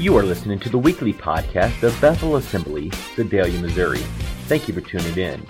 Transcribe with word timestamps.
You 0.00 0.16
are 0.16 0.22
listening 0.22 0.58
to 0.60 0.70
the 0.70 0.78
weekly 0.78 1.12
podcast 1.12 1.82
of 1.82 2.00
Bethel 2.00 2.36
Assembly, 2.36 2.90
Sedalia, 3.14 3.60
Missouri. 3.60 3.98
Thank 4.48 4.66
you 4.66 4.72
for 4.72 4.80
tuning 4.80 5.18
in. 5.18 5.42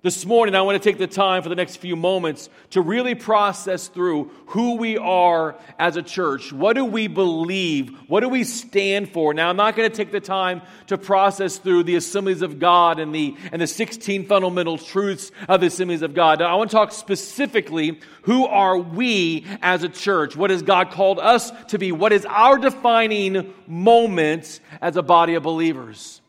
This 0.00 0.24
morning, 0.24 0.54
I 0.54 0.62
want 0.62 0.80
to 0.80 0.88
take 0.90 0.98
the 0.98 1.08
time 1.08 1.42
for 1.42 1.48
the 1.48 1.56
next 1.56 1.78
few 1.78 1.96
moments 1.96 2.48
to 2.70 2.80
really 2.80 3.16
process 3.16 3.88
through 3.88 4.30
who 4.46 4.76
we 4.76 4.96
are 4.96 5.56
as 5.76 5.96
a 5.96 6.02
church. 6.02 6.52
What 6.52 6.76
do 6.76 6.84
we 6.84 7.08
believe? 7.08 7.98
What 8.06 8.20
do 8.20 8.28
we 8.28 8.44
stand 8.44 9.10
for? 9.10 9.34
Now, 9.34 9.50
I'm 9.50 9.56
not 9.56 9.74
going 9.74 9.90
to 9.90 9.96
take 9.96 10.12
the 10.12 10.20
time 10.20 10.62
to 10.86 10.96
process 10.96 11.58
through 11.58 11.82
the 11.82 11.96
assemblies 11.96 12.42
of 12.42 12.60
God 12.60 13.00
and 13.00 13.12
the, 13.12 13.36
and 13.50 13.60
the 13.60 13.66
16 13.66 14.26
fundamental 14.26 14.78
truths 14.78 15.32
of 15.48 15.62
the 15.62 15.66
assemblies 15.66 16.02
of 16.02 16.14
God. 16.14 16.42
I 16.42 16.54
want 16.54 16.70
to 16.70 16.76
talk 16.76 16.92
specifically 16.92 17.98
who 18.22 18.46
are 18.46 18.78
we 18.78 19.46
as 19.62 19.82
a 19.82 19.88
church? 19.88 20.36
What 20.36 20.50
has 20.50 20.62
God 20.62 20.92
called 20.92 21.18
us 21.18 21.50
to 21.70 21.78
be? 21.78 21.90
What 21.90 22.12
is 22.12 22.24
our 22.24 22.56
defining 22.56 23.52
moment 23.66 24.60
as 24.80 24.96
a 24.96 25.02
body 25.02 25.34
of 25.34 25.42
believers? 25.42 26.20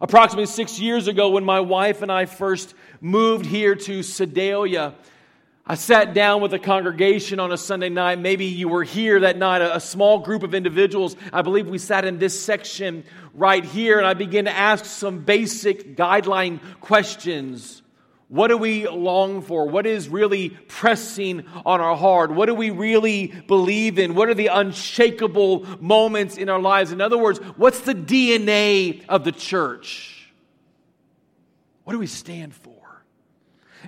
Approximately 0.00 0.46
six 0.46 0.78
years 0.78 1.08
ago, 1.08 1.30
when 1.30 1.44
my 1.44 1.58
wife 1.58 2.02
and 2.02 2.12
I 2.12 2.26
first 2.26 2.74
moved 3.00 3.46
here 3.46 3.74
to 3.74 4.02
Sedalia, 4.02 4.94
I 5.70 5.74
sat 5.74 6.14
down 6.14 6.40
with 6.40 6.54
a 6.54 6.58
congregation 6.58 7.40
on 7.40 7.52
a 7.52 7.58
Sunday 7.58 7.90
night. 7.90 8.18
Maybe 8.18 8.46
you 8.46 8.70
were 8.70 8.84
here 8.84 9.20
that 9.20 9.36
night, 9.36 9.60
a, 9.60 9.78
small 9.80 10.20
group 10.20 10.42
of 10.42 10.54
individuals. 10.54 11.14
I 11.30 11.42
believe 11.42 11.68
we 11.68 11.76
sat 11.76 12.06
in 12.06 12.18
this 12.18 12.40
section 12.40 13.04
right 13.34 13.62
here, 13.62 13.98
and 13.98 14.06
I 14.06 14.14
began 14.14 14.46
to 14.46 14.50
ask 14.50 14.86
some 14.86 15.18
basic 15.24 15.94
guideline 15.94 16.60
questions. 16.80 17.82
What 18.28 18.48
do 18.48 18.56
we 18.56 18.88
long 18.88 19.42
for? 19.42 19.68
What 19.68 19.86
is 19.86 20.08
really 20.08 20.50
pressing 20.50 21.44
on 21.66 21.82
our 21.82 21.96
heart? 21.96 22.30
What 22.30 22.46
do 22.46 22.54
we 22.54 22.70
really 22.70 23.26
believe 23.46 23.98
in? 23.98 24.14
What 24.14 24.30
are 24.30 24.34
the 24.34 24.46
unshakable 24.46 25.66
moments 25.82 26.38
in 26.38 26.48
our 26.48 26.60
lives? 26.60 26.92
In 26.92 27.02
other 27.02 27.18
words, 27.18 27.40
what's 27.56 27.80
the 27.80 27.94
DNA 27.94 29.04
of 29.06 29.24
the 29.24 29.32
church? 29.32 30.32
What 31.84 31.92
do 31.92 31.98
we 31.98 32.06
stand 32.06 32.54
for? 32.54 32.77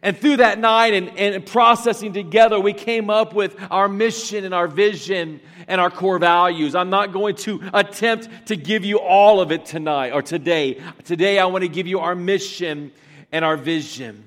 And 0.03 0.17
through 0.17 0.39
that 0.39 0.59
night 0.59 0.95
and, 0.95 1.17
and 1.19 1.45
processing 1.45 2.13
together, 2.13 2.59
we 2.59 2.73
came 2.73 3.11
up 3.11 3.35
with 3.35 3.57
our 3.71 3.89
mission 3.89 4.45
and 4.45 4.55
our 4.55 4.67
vision 4.67 5.41
and 5.69 5.81
our 5.81 5.91
core 5.91 6.19
values. 6.19 6.75
I'm 6.75 6.91
not 6.91 7.13
going 7.13 7.37
to 7.37 7.61
attempt 7.75 8.29
to 8.47 8.57
give 8.57 8.85
you 8.85 8.99
all 8.99 9.41
of 9.41 9.53
it 9.53 9.67
tonight 9.67 10.13
or 10.13 10.23
today. 10.23 10.81
Today, 11.05 11.39
I 11.39 11.47
want 11.47 11.63
to 11.63 11.69
give 11.69 11.87
you 11.87 12.01
our 12.01 12.15
mission 12.15 12.93
and 13.31 13.45
our 13.45 13.57
vision. 13.57 14.25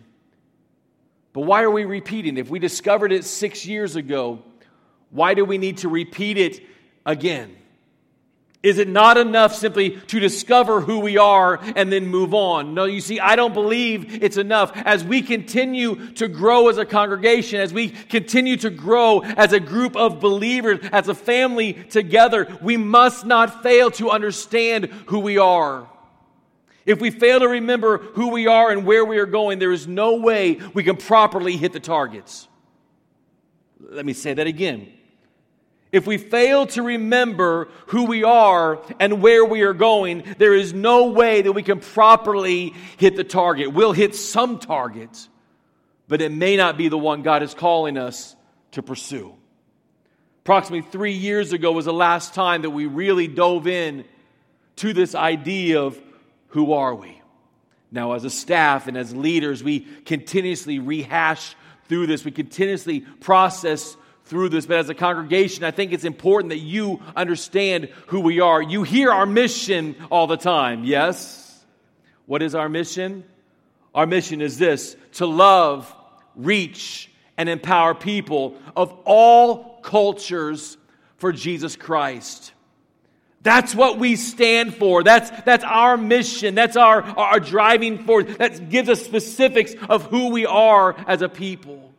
But 1.34 1.42
why 1.42 1.64
are 1.64 1.72
we 1.72 1.86
repeating? 1.86 2.38
If 2.38 2.50
we 2.50 2.60
discovered 2.60 3.12
it 3.12 3.26
six 3.26 3.66
years 3.66 3.96
ago, 3.96 4.44
why 5.10 5.34
do 5.34 5.44
we 5.44 5.58
need 5.58 5.80
to 5.80 5.90
repeat 5.90 6.38
it 6.38 6.62
again? 7.06 7.56
Is 8.64 8.78
it 8.78 8.88
not 8.88 9.18
enough 9.18 9.54
simply 9.54 9.98
to 10.08 10.22
discover 10.22 10.80
who 10.80 11.00
we 11.00 11.18
are 11.18 11.60
and 11.76 11.92
then 11.92 12.08
move 12.08 12.34
on? 12.34 12.74
No, 12.74 12.86
you 12.86 13.02
see, 13.02 13.20
I 13.20 13.36
don't 13.36 13.54
believe 13.54 14.24
it's 14.24 14.38
enough. 14.38 14.72
As 14.74 15.04
we 15.04 15.22
continue 15.22 16.14
to 16.14 16.30
grow 16.30 16.70
as 16.70 16.78
a 16.78 16.86
congregation, 16.86 17.60
as 17.60 17.74
we 17.74 17.90
continue 17.90 18.56
to 18.58 18.70
grow 18.70 19.20
as 19.20 19.52
a 19.52 19.60
group 19.60 19.98
of 19.98 20.22
believers, 20.22 20.80
as 20.94 21.10
a 21.10 21.14
family 21.14 21.74
together, 21.74 22.58
we 22.62 22.78
must 22.78 23.26
not 23.26 23.64
fail 23.64 23.92
to 23.92 24.10
understand 24.10 24.86
who 25.08 25.20
we 25.20 25.38
are. 25.38 25.90
If 26.86 27.02
we 27.02 27.12
fail 27.12 27.42
to 27.42 27.50
remember 27.50 27.98
who 27.98 28.30
we 28.30 28.48
are 28.48 28.72
and 28.72 28.86
where 28.86 29.04
we 29.04 29.18
are 29.18 29.26
going, 29.26 29.60
there 29.60 29.74
is 29.74 29.88
no 29.88 30.16
way 30.16 30.62
we 30.74 30.84
can 30.86 30.96
properly 30.96 31.58
hit 31.58 31.74
the 31.74 31.82
targets. 31.82 32.48
Let 33.82 34.06
me 34.06 34.14
say 34.14 34.34
that 34.34 34.48
again. 34.48 34.94
If 35.94 36.08
we 36.08 36.18
fail 36.18 36.66
to 36.68 36.82
remember 36.82 37.70
who 37.86 38.06
we 38.06 38.24
are 38.24 38.82
and 39.00 39.22
where 39.22 39.46
we 39.46 39.62
are 39.62 39.76
going, 39.76 40.24
there 40.40 40.56
is 40.56 40.74
no 40.74 41.12
way 41.12 41.44
that 41.44 41.52
we 41.52 41.62
can 41.62 41.80
properly 41.80 42.74
hit 42.98 43.16
the 43.16 43.24
target. 43.24 43.72
We'll 43.72 43.94
hit 43.94 44.16
some 44.16 44.58
targets, 44.58 45.30
but 46.08 46.20
it 46.20 46.32
may 46.32 46.58
not 46.58 46.80
be 46.80 46.88
the 46.90 46.98
one 46.98 47.22
God 47.22 47.44
is 47.44 47.54
calling 47.54 48.00
us 48.00 48.36
to 48.72 48.82
pursue. 48.82 49.36
Approximately 50.42 50.90
three 50.90 51.14
years 51.14 51.54
ago 51.54 51.72
was 51.72 51.86
the 51.86 51.94
last 51.94 52.34
time 52.34 52.64
that 52.64 52.72
we 52.72 52.88
really 52.88 53.28
dove 53.28 53.68
in 53.68 54.04
to 54.78 54.94
this 54.94 55.14
idea 55.14 55.80
of 55.80 56.02
who 56.48 56.74
are 56.74 56.96
we? 56.96 57.22
Now, 57.92 58.14
as 58.14 58.26
a 58.26 58.32
staff 58.32 58.88
and 58.88 58.98
as 58.98 59.16
leaders, 59.16 59.64
we 59.64 59.82
continuously 60.06 60.80
rehash 60.80 61.56
through 61.88 62.08
this. 62.08 62.26
We 62.26 62.32
continuously 62.32 63.02
process 63.02 63.96
through 64.26 64.50
this, 64.50 64.66
but 64.66 64.78
as 64.78 64.90
a 64.90 64.96
congregation, 64.96 65.64
I 65.64 65.72
think 65.72 65.92
it's 65.92 66.06
important 66.06 66.50
that 66.52 66.60
you 66.60 67.02
understand 67.16 67.90
who 68.08 68.22
we 68.22 68.40
are. 68.40 68.62
You 68.62 68.84
hear 68.84 69.12
our 69.12 69.26
mission 69.26 69.96
all 70.10 70.28
the 70.28 70.38
time, 70.38 70.84
yes? 70.84 71.64
What 72.26 72.42
is 72.42 72.56
our 72.56 72.70
mission? 72.70 73.26
Our 73.94 74.06
mission 74.06 74.42
is 74.42 74.58
this 74.58 74.96
to 75.14 75.26
love, 75.26 75.94
reach, 76.36 77.12
and 77.38 77.50
empower 77.50 77.94
people 77.94 78.58
of 78.76 78.92
all 79.06 79.80
cultures 79.82 80.78
for 81.18 81.32
Jesus 81.32 81.76
Christ. 81.76 82.54
That's 83.42 83.76
what 83.76 84.00
we 84.00 84.16
stand 84.16 84.74
for. 84.74 85.04
That's, 85.04 85.30
that's 85.44 85.66
our 85.66 85.98
mission. 85.98 86.56
That's 86.56 86.78
our, 86.78 87.02
our 87.04 87.42
driving 87.42 88.06
force. 88.06 88.26
That 88.38 88.70
gives 88.70 88.88
us 88.88 89.04
specifics 89.04 89.76
of 89.90 90.04
who 90.06 90.30
we 90.30 90.46
are 90.46 90.96
as 91.08 91.22
a 91.22 91.28
people. 91.28 91.93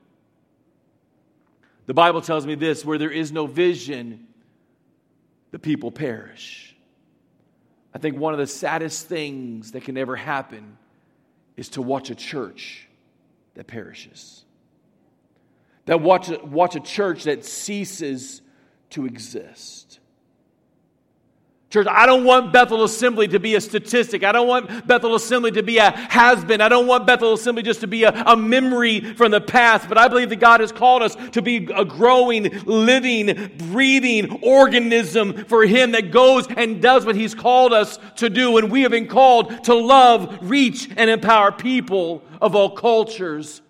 The 1.87 1.95
Bible 1.95 2.21
tells 2.21 2.47
me 2.47 2.55
this 2.55 2.85
where 2.85 2.99
there 2.99 3.11
is 3.11 3.31
no 3.33 3.47
vision, 3.47 4.27
the 5.51 5.59
people 5.59 5.91
perish. 5.91 6.75
I 7.95 7.99
think 7.99 8.19
one 8.19 8.33
of 8.33 8.39
the 8.39 8.47
saddest 8.47 9.07
things 9.07 9.73
that 9.73 9.85
can 9.85 9.97
ever 9.97 10.17
happen 10.17 10.79
is 11.57 11.69
to 11.71 11.83
watch 11.83 12.11
a 12.11 12.15
church 12.15 12.89
that 13.55 13.67
perishes. 13.67 14.45
That 15.87 16.01
watch, 16.01 16.29
watch 16.43 16.75
a 16.75 16.81
church 16.81 17.25
that 17.25 17.45
ceases 17.45 18.43
to 18.91 19.07
exist. 19.07 19.84
Church, 21.75 21.89
I 21.91 22.07
don't 22.07 22.23
want 22.23 22.53
Bethel 22.53 22.85
Assembly 22.85 23.27
to 23.27 23.41
be 23.41 23.57
a 23.57 23.61
statistic. 23.61 24.23
I 24.23 24.31
don't 24.31 24.47
want 24.47 24.87
Bethel 24.87 25.17
Assembly 25.17 25.51
to 25.51 25.63
be 25.65 25.79
a 25.79 25.91
has 25.91 26.45
been. 26.45 26.61
I 26.61 26.69
don't 26.69 26.87
want 26.87 27.05
Bethel 27.05 27.33
Assembly 27.33 27.65
just 27.65 27.81
to 27.81 27.89
be 27.89 28.05
a, 28.05 28.13
a 28.27 28.37
memory 28.37 29.01
from 29.01 29.33
the 29.33 29.41
past. 29.41 29.89
But 29.89 29.99
I 29.99 30.07
believe 30.07 30.29
that 30.29 30.37
God 30.37 30.61
has 30.61 30.71
called 30.71 31.03
us 31.03 31.17
to 31.33 31.43
be 31.43 31.69
a 31.75 31.85
growing, 31.85 32.45
living, 32.65 33.51
breathing 33.73 34.39
organism 34.45 35.47
for 35.47 35.67
Him 35.67 35.91
that 35.91 36.13
goes 36.13 36.47
and 36.47 36.81
does 36.81 37.05
what 37.05 37.17
He's 37.17 37.35
called 37.35 37.73
us 37.73 37.99
to 38.19 38.31
do. 38.31 38.57
And 38.57 38.71
we 38.71 38.83
have 38.83 38.93
been 38.93 39.09
called 39.09 39.65
to 39.65 39.75
love, 39.75 40.39
reach, 40.43 40.89
and 40.97 41.11
empower 41.11 41.51
people 41.51 42.23
of 42.41 42.55
all 42.55 42.71
cultures 42.71 43.63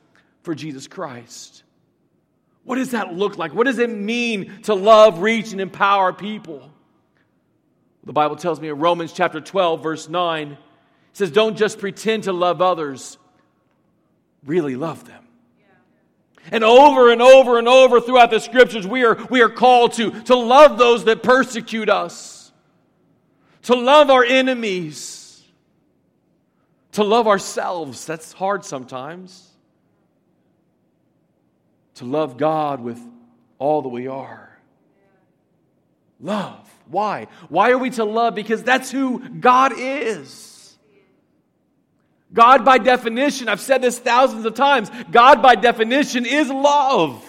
for 0.43 0.55
Jesus 0.55 0.87
Christ. 0.87 1.63
What 2.65 2.77
does 2.77 2.91
that 2.91 3.15
look 3.15 3.39
like? 3.39 3.55
What 3.55 3.65
does 3.65 3.79
it 3.79 3.89
mean 3.89 4.61
to 4.65 4.75
love, 4.75 5.21
reach, 5.21 5.53
and 5.53 5.61
empower 5.63 6.13
people? 6.13 6.71
The 8.05 8.13
Bible 8.13 8.37
tells 8.37 8.61
me 8.61 8.69
in 8.69 8.79
Romans 8.79 9.13
chapter 9.13 9.41
12, 9.41 9.83
verse 9.83 10.09
9, 10.09 10.53
it 10.53 10.59
says, 11.15 11.31
Don't 11.31 11.57
just 11.57 11.79
pretend 11.79 12.25
to 12.25 12.33
love 12.33 12.61
others, 12.61 13.19
really 14.45 14.77
love 14.77 15.07
them. 15.07 15.25
And 16.51 16.63
over 16.63 17.11
and 17.11 17.23
over 17.23 17.59
and 17.59 17.67
over 17.67 18.01
throughout 18.01 18.31
the 18.31 18.39
scriptures, 18.39 18.87
we 18.87 19.05
are, 19.05 19.17
we 19.31 19.41
are 19.41 19.49
called 19.49 19.95
to, 19.95 20.11
to 20.25 20.37
love 20.37 20.77
those 20.77 21.05
that 21.05 21.23
persecute 21.23 21.89
us, 21.89 22.53
to 23.63 23.75
love 23.75 24.11
our 24.11 24.23
enemies, 24.23 25.43
to 26.93 27.03
love 27.03 27.27
ourselves. 27.27 28.05
That's 28.05 28.33
hard 28.33 28.65
sometimes. 28.65 29.51
To 31.97 32.05
love 32.05 32.37
God 32.37 32.81
with 32.81 33.01
all 33.59 33.83
that 33.83 33.89
we 33.89 34.09
are. 34.09 34.59
Love. 36.21 36.74
Why? 36.87 37.29
Why 37.49 37.71
are 37.71 37.79
we 37.79 37.91
to 37.91 38.05
love? 38.05 38.35
Because 38.35 38.63
that's 38.63 38.91
who 38.91 39.29
God 39.29 39.73
is. 39.77 40.77
God, 42.33 42.65
by 42.65 42.79
definition, 42.79 43.49
I've 43.49 43.61
said 43.61 43.81
this 43.81 43.99
thousands 43.99 44.45
of 44.45 44.55
times, 44.55 44.91
God, 45.11 45.41
by 45.41 45.55
definition, 45.55 46.27
is 46.27 46.51
love. 46.51 47.25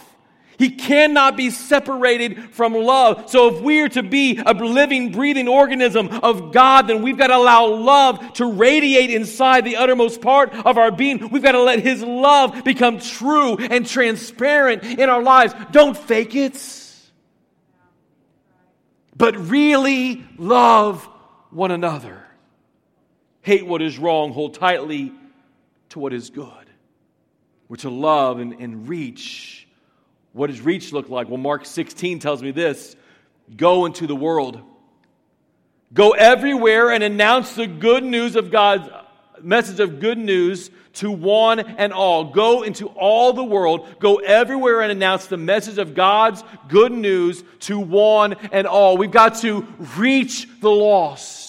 He 0.57 0.69
cannot 0.69 1.35
be 1.35 1.49
separated 1.49 2.51
from 2.51 2.73
love. 2.73 3.29
So 3.29 3.53
if 3.53 3.61
we 3.61 3.81
are 3.81 3.89
to 3.89 4.01
be 4.01 4.41
a 4.43 4.53
living, 4.53 5.11
breathing 5.11 5.47
organism 5.47 6.07
of 6.07 6.53
God, 6.53 6.87
then 6.87 7.01
we've 7.01 7.17
got 7.17 7.27
to 7.27 7.35
allow 7.35 7.67
love 7.67 8.33
to 8.33 8.45
radiate 8.45 9.11
inside 9.11 9.65
the 9.65 9.75
uttermost 9.75 10.21
part 10.21 10.53
of 10.53 10.77
our 10.77 10.91
being. 10.91 11.29
We've 11.29 11.43
got 11.43 11.51
to 11.51 11.61
let 11.61 11.79
His 11.79 12.01
love 12.01 12.63
become 12.63 12.99
true 12.99 13.57
and 13.57 13.85
transparent 13.85 14.83
in 14.83 15.09
our 15.09 15.21
lives. 15.21 15.53
Don't 15.71 15.97
fake 15.97 16.35
it 16.35 16.55
but 19.15 19.35
really 19.49 20.23
love 20.37 21.03
one 21.49 21.71
another. 21.71 22.23
Hate 23.41 23.65
what 23.65 23.81
is 23.81 23.97
wrong, 23.97 24.31
hold 24.31 24.55
tightly 24.55 25.13
to 25.89 25.99
what 25.99 26.13
is 26.13 26.29
good. 26.29 26.51
We're 27.67 27.77
to 27.77 27.89
love 27.89 28.39
and, 28.39 28.53
and 28.53 28.87
reach. 28.89 29.67
What 30.33 30.47
does 30.47 30.61
reach 30.61 30.91
look 30.91 31.09
like? 31.09 31.29
Well, 31.29 31.37
Mark 31.37 31.65
16 31.65 32.19
tells 32.19 32.43
me 32.43 32.51
this 32.51 32.95
go 33.55 33.85
into 33.85 34.07
the 34.07 34.15
world. 34.15 34.61
Go 35.93 36.11
everywhere 36.11 36.91
and 36.91 37.03
announce 37.03 37.55
the 37.55 37.67
good 37.67 38.03
news 38.03 38.35
of 38.35 38.51
God's 38.51 38.89
message 39.41 39.79
of 39.79 39.99
good 39.99 40.17
news 40.17 40.69
to 40.93 41.11
one 41.11 41.59
and 41.59 41.93
all. 41.93 42.31
Go 42.31 42.63
into 42.63 42.87
all 42.87 43.33
the 43.33 43.43
world, 43.43 43.87
go 43.99 44.17
everywhere 44.17 44.81
and 44.81 44.91
announce 44.91 45.27
the 45.27 45.37
message 45.37 45.77
of 45.77 45.93
God's 45.93 46.43
good 46.67 46.91
news 46.91 47.43
to 47.61 47.79
one 47.79 48.33
and 48.51 48.65
all. 48.65 48.97
We've 48.97 49.11
got 49.11 49.35
to 49.41 49.67
reach 49.97 50.47
the 50.61 50.71
lost. 50.71 51.44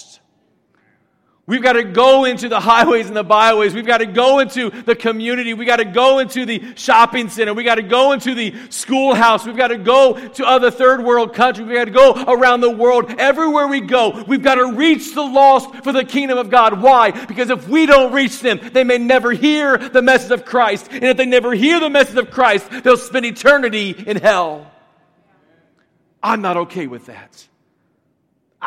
We've 1.49 1.63
got 1.63 1.73
to 1.73 1.85
go 1.85 2.25
into 2.25 2.49
the 2.49 2.59
highways 2.59 3.07
and 3.07 3.15
the 3.15 3.23
byways. 3.23 3.73
We've 3.73 3.85
got 3.85 3.99
to 3.99 4.05
go 4.05 4.39
into 4.39 4.69
the 4.69 4.97
community. 4.97 5.53
We've 5.53 5.65
got 5.65 5.77
to 5.77 5.85
go 5.85 6.19
into 6.19 6.45
the 6.45 6.75
shopping 6.75 7.29
center. 7.29 7.53
We've 7.53 7.65
got 7.65 7.75
to 7.75 7.83
go 7.83 8.11
into 8.11 8.35
the 8.35 8.53
schoolhouse. 8.69 9.45
We've 9.45 9.55
got 9.55 9.69
to 9.69 9.77
go 9.77 10.27
to 10.27 10.45
other 10.45 10.69
third 10.69 11.05
world 11.05 11.33
countries. 11.33 11.65
We've 11.65 11.77
got 11.77 11.85
to 11.85 11.91
go 11.91 12.21
around 12.27 12.59
the 12.59 12.69
world. 12.69 13.15
Everywhere 13.17 13.65
we 13.69 13.79
go, 13.79 14.25
we've 14.27 14.43
got 14.43 14.55
to 14.55 14.73
reach 14.73 15.15
the 15.15 15.21
lost 15.21 15.73
for 15.85 15.93
the 15.93 16.03
kingdom 16.03 16.37
of 16.37 16.49
God. 16.49 16.81
Why? 16.81 17.11
Because 17.11 17.49
if 17.49 17.65
we 17.69 17.85
don't 17.85 18.11
reach 18.11 18.41
them, 18.41 18.59
they 18.73 18.83
may 18.83 18.97
never 18.97 19.31
hear 19.31 19.77
the 19.77 20.01
message 20.01 20.31
of 20.31 20.43
Christ. 20.43 20.89
And 20.91 21.05
if 21.05 21.15
they 21.15 21.25
never 21.25 21.53
hear 21.53 21.79
the 21.79 21.89
message 21.89 22.17
of 22.17 22.29
Christ, 22.29 22.69
they'll 22.83 22.97
spend 22.97 23.25
eternity 23.25 23.91
in 23.91 24.17
hell. 24.17 24.69
I'm 26.21 26.41
not 26.41 26.57
okay 26.57 26.87
with 26.87 27.05
that. 27.05 27.47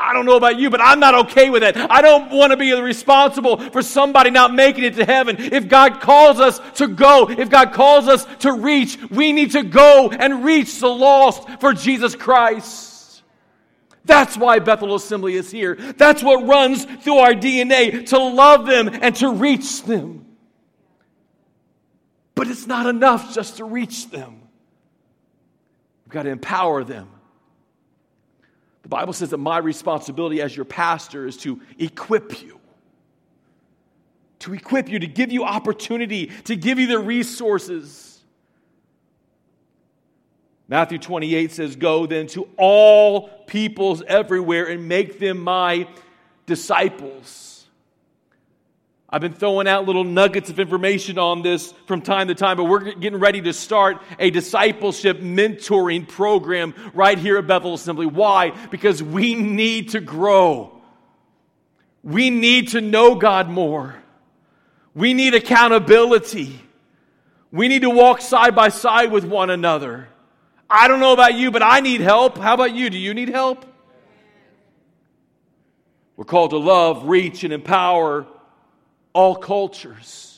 I 0.01 0.13
don't 0.13 0.25
know 0.25 0.37
about 0.37 0.59
you, 0.59 0.71
but 0.71 0.81
I'm 0.81 0.99
not 0.99 1.15
okay 1.27 1.51
with 1.51 1.63
that. 1.63 1.77
I 1.91 2.01
don't 2.01 2.31
want 2.33 2.53
to 2.53 2.57
be 2.57 2.73
responsible 2.73 3.59
for 3.59 3.83
somebody 3.83 4.31
not 4.31 4.55
making 4.55 4.85
it 4.85 4.95
to 4.95 5.05
heaven. 5.05 5.37
If 5.39 5.69
God 5.69 6.01
calls 6.01 6.41
us 6.41 6.59
to 6.79 6.89
go, 6.89 7.29
if 7.29 7.51
God 7.51 7.73
calls 7.73 8.09
us 8.09 8.25
to 8.41 8.53
reach, 8.53 8.99
we 9.11 9.33
need 9.33 9.53
to 9.53 9.63
go 9.63 10.11
and 10.11 10.45
reach 10.45 10.81
the 10.81 10.89
lost 10.89 11.49
for 11.61 11.73
Jesus 11.73 12.17
Christ. 12.17 13.23
That's 14.05 14.37
why 14.37 14.59
Bethel 14.59 14.95
Assembly 14.95 15.35
is 15.35 15.51
here. 15.51 15.77
That's 15.77 16.23
what 16.23 16.47
runs 16.47 16.85
through 16.85 17.19
our 17.19 17.35
DNA 17.35 18.07
to 18.09 18.19
love 18.19 18.67
them 18.67 18.89
and 18.89 19.15
to 19.17 19.31
reach 19.31 19.83
them. 19.83 20.25
But 22.35 22.49
it's 22.49 22.67
not 22.67 22.87
enough 22.87 23.35
just 23.35 23.59
to 23.59 23.65
reach 23.65 24.09
them, 24.09 24.41
we've 26.07 26.13
got 26.13 26.23
to 26.23 26.31
empower 26.31 26.85
them. 26.85 27.11
Bible 28.91 29.13
says 29.13 29.31
that 29.31 29.39
my 29.39 29.59
responsibility 29.59 30.43
as 30.43 30.55
your 30.55 30.65
pastor 30.65 31.27
is 31.27 31.37
to 31.39 31.61
equip 31.79 32.43
you. 32.43 32.59
To 34.41 34.53
equip 34.53 34.89
you, 34.89 34.99
to 34.99 35.07
give 35.07 35.31
you 35.31 35.45
opportunity, 35.45 36.27
to 36.45 36.57
give 36.57 36.79
you 36.79 36.87
the 36.87 36.99
resources. 36.99 38.21
Matthew 40.67 40.99
28 40.99 41.53
says, 41.53 41.77
Go 41.77 42.07
then 42.07 42.27
to 42.29 42.49
all 42.57 43.29
peoples 43.47 44.03
everywhere 44.07 44.67
and 44.67 44.89
make 44.89 45.19
them 45.19 45.43
my 45.43 45.87
disciples. 46.47 47.60
I've 49.13 49.21
been 49.21 49.35
throwing 49.35 49.67
out 49.67 49.87
little 49.87 50.05
nuggets 50.05 50.51
of 50.51 50.61
information 50.61 51.19
on 51.19 51.43
this 51.43 51.75
from 51.87 52.01
time 52.01 52.29
to 52.29 52.35
time, 52.37 52.57
but 52.57 52.65
we're 52.65 52.93
getting 52.93 53.19
ready 53.19 53.41
to 53.43 53.53
start 53.53 54.01
a 54.21 54.31
discipleship 54.31 55.19
mentoring 55.19 56.07
program 56.07 56.75
right 56.95 57.19
here 57.19 57.37
at 57.37 57.49
Bethel 57.49 57.75
Assembly. 57.75 58.07
Why? 58.07 58.51
Because 58.69 59.03
we 59.03 59.35
need 59.35 59.91
to 59.91 60.01
grow. 60.01 60.81
We 62.05 62.31
need 62.31 62.69
to 62.69 62.81
know 62.81 63.17
God 63.17 63.49
more. 63.49 63.97
We 64.95 65.13
need 65.13 65.35
accountability. 65.35 66.61
We 67.51 67.67
need 67.67 67.83
to 67.83 67.91
walk 67.91 68.21
side 68.21 68.55
by 68.55 68.69
side 68.69 69.11
with 69.11 69.25
one 69.25 69.51
another. 69.51 70.09
I 70.69 70.87
don't 70.87 71.01
know 71.01 71.13
about 71.13 71.35
you, 71.35 71.51
but 71.51 71.65
I 71.65 71.81
need 71.81 72.01
help. 72.01 72.39
How 72.39 72.55
about 72.55 72.77
you? 72.77 72.91
Do 72.91 72.99
you 72.99 73.13
need 73.13 73.29
help? 73.29 73.67
We're 76.17 76.25
called 76.25 76.51
to 76.51 76.59
love, 76.59 77.09
reach, 77.09 77.43
and 77.43 77.53
empower 77.53 78.29
all 79.13 79.37
cultures. 79.37 80.31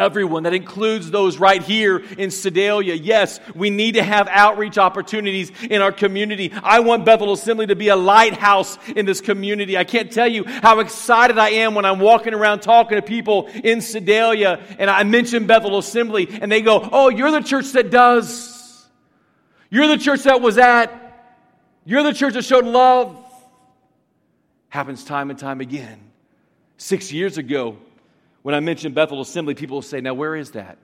Everyone, 0.00 0.44
that 0.44 0.54
includes 0.54 1.10
those 1.10 1.36
right 1.36 1.62
here 1.62 1.98
in 2.16 2.30
Sedalia. 2.30 2.94
Yes, 2.94 3.38
we 3.54 3.68
need 3.68 3.96
to 3.96 4.02
have 4.02 4.28
outreach 4.28 4.78
opportunities 4.78 5.52
in 5.68 5.82
our 5.82 5.92
community. 5.92 6.52
I 6.62 6.80
want 6.80 7.04
Bethel 7.04 7.34
Assembly 7.34 7.66
to 7.66 7.76
be 7.76 7.88
a 7.88 7.96
lighthouse 7.96 8.78
in 8.88 9.04
this 9.04 9.20
community. 9.20 9.76
I 9.76 9.84
can't 9.84 10.10
tell 10.10 10.26
you 10.26 10.44
how 10.44 10.80
excited 10.80 11.36
I 11.36 11.50
am 11.50 11.74
when 11.74 11.84
I'm 11.84 11.98
walking 11.98 12.32
around 12.32 12.60
talking 12.60 12.96
to 12.96 13.02
people 13.02 13.48
in 13.48 13.82
Sedalia 13.82 14.64
and 14.78 14.88
I 14.88 15.02
mention 15.02 15.46
Bethel 15.46 15.76
Assembly 15.76 16.28
and 16.40 16.50
they 16.50 16.62
go, 16.62 16.88
Oh, 16.90 17.10
you're 17.10 17.32
the 17.32 17.42
church 17.42 17.72
that 17.72 17.90
does. 17.90 18.88
You're 19.68 19.88
the 19.88 19.98
church 19.98 20.22
that 20.22 20.40
was 20.40 20.56
at. 20.56 20.96
You're 21.84 22.04
the 22.04 22.14
church 22.14 22.34
that 22.34 22.44
showed 22.44 22.64
love. 22.64 23.16
Happens 24.70 25.04
time 25.04 25.28
and 25.28 25.38
time 25.38 25.60
again. 25.60 26.09
Six 26.80 27.12
years 27.12 27.36
ago, 27.36 27.76
when 28.40 28.54
I 28.54 28.60
mentioned 28.60 28.94
Bethel 28.94 29.20
Assembly, 29.20 29.54
people 29.54 29.76
will 29.76 29.82
say, 29.82 30.00
Now, 30.00 30.14
where 30.14 30.34
is 30.34 30.52
that? 30.52 30.78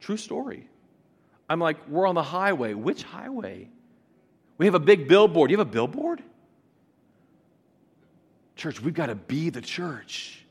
True 0.00 0.16
story. 0.16 0.68
I'm 1.48 1.60
like, 1.60 1.88
We're 1.88 2.08
on 2.08 2.16
the 2.16 2.22
highway. 2.22 2.74
Which 2.74 3.04
highway? 3.04 3.68
We 4.58 4.66
have 4.66 4.74
a 4.74 4.80
big 4.80 5.06
billboard. 5.06 5.52
You 5.52 5.58
have 5.58 5.68
a 5.68 5.70
billboard? 5.70 6.20
Church, 8.56 8.82
we've 8.82 8.92
got 8.92 9.06
to 9.06 9.14
be 9.14 9.50
the 9.50 9.60
church. 9.60 10.44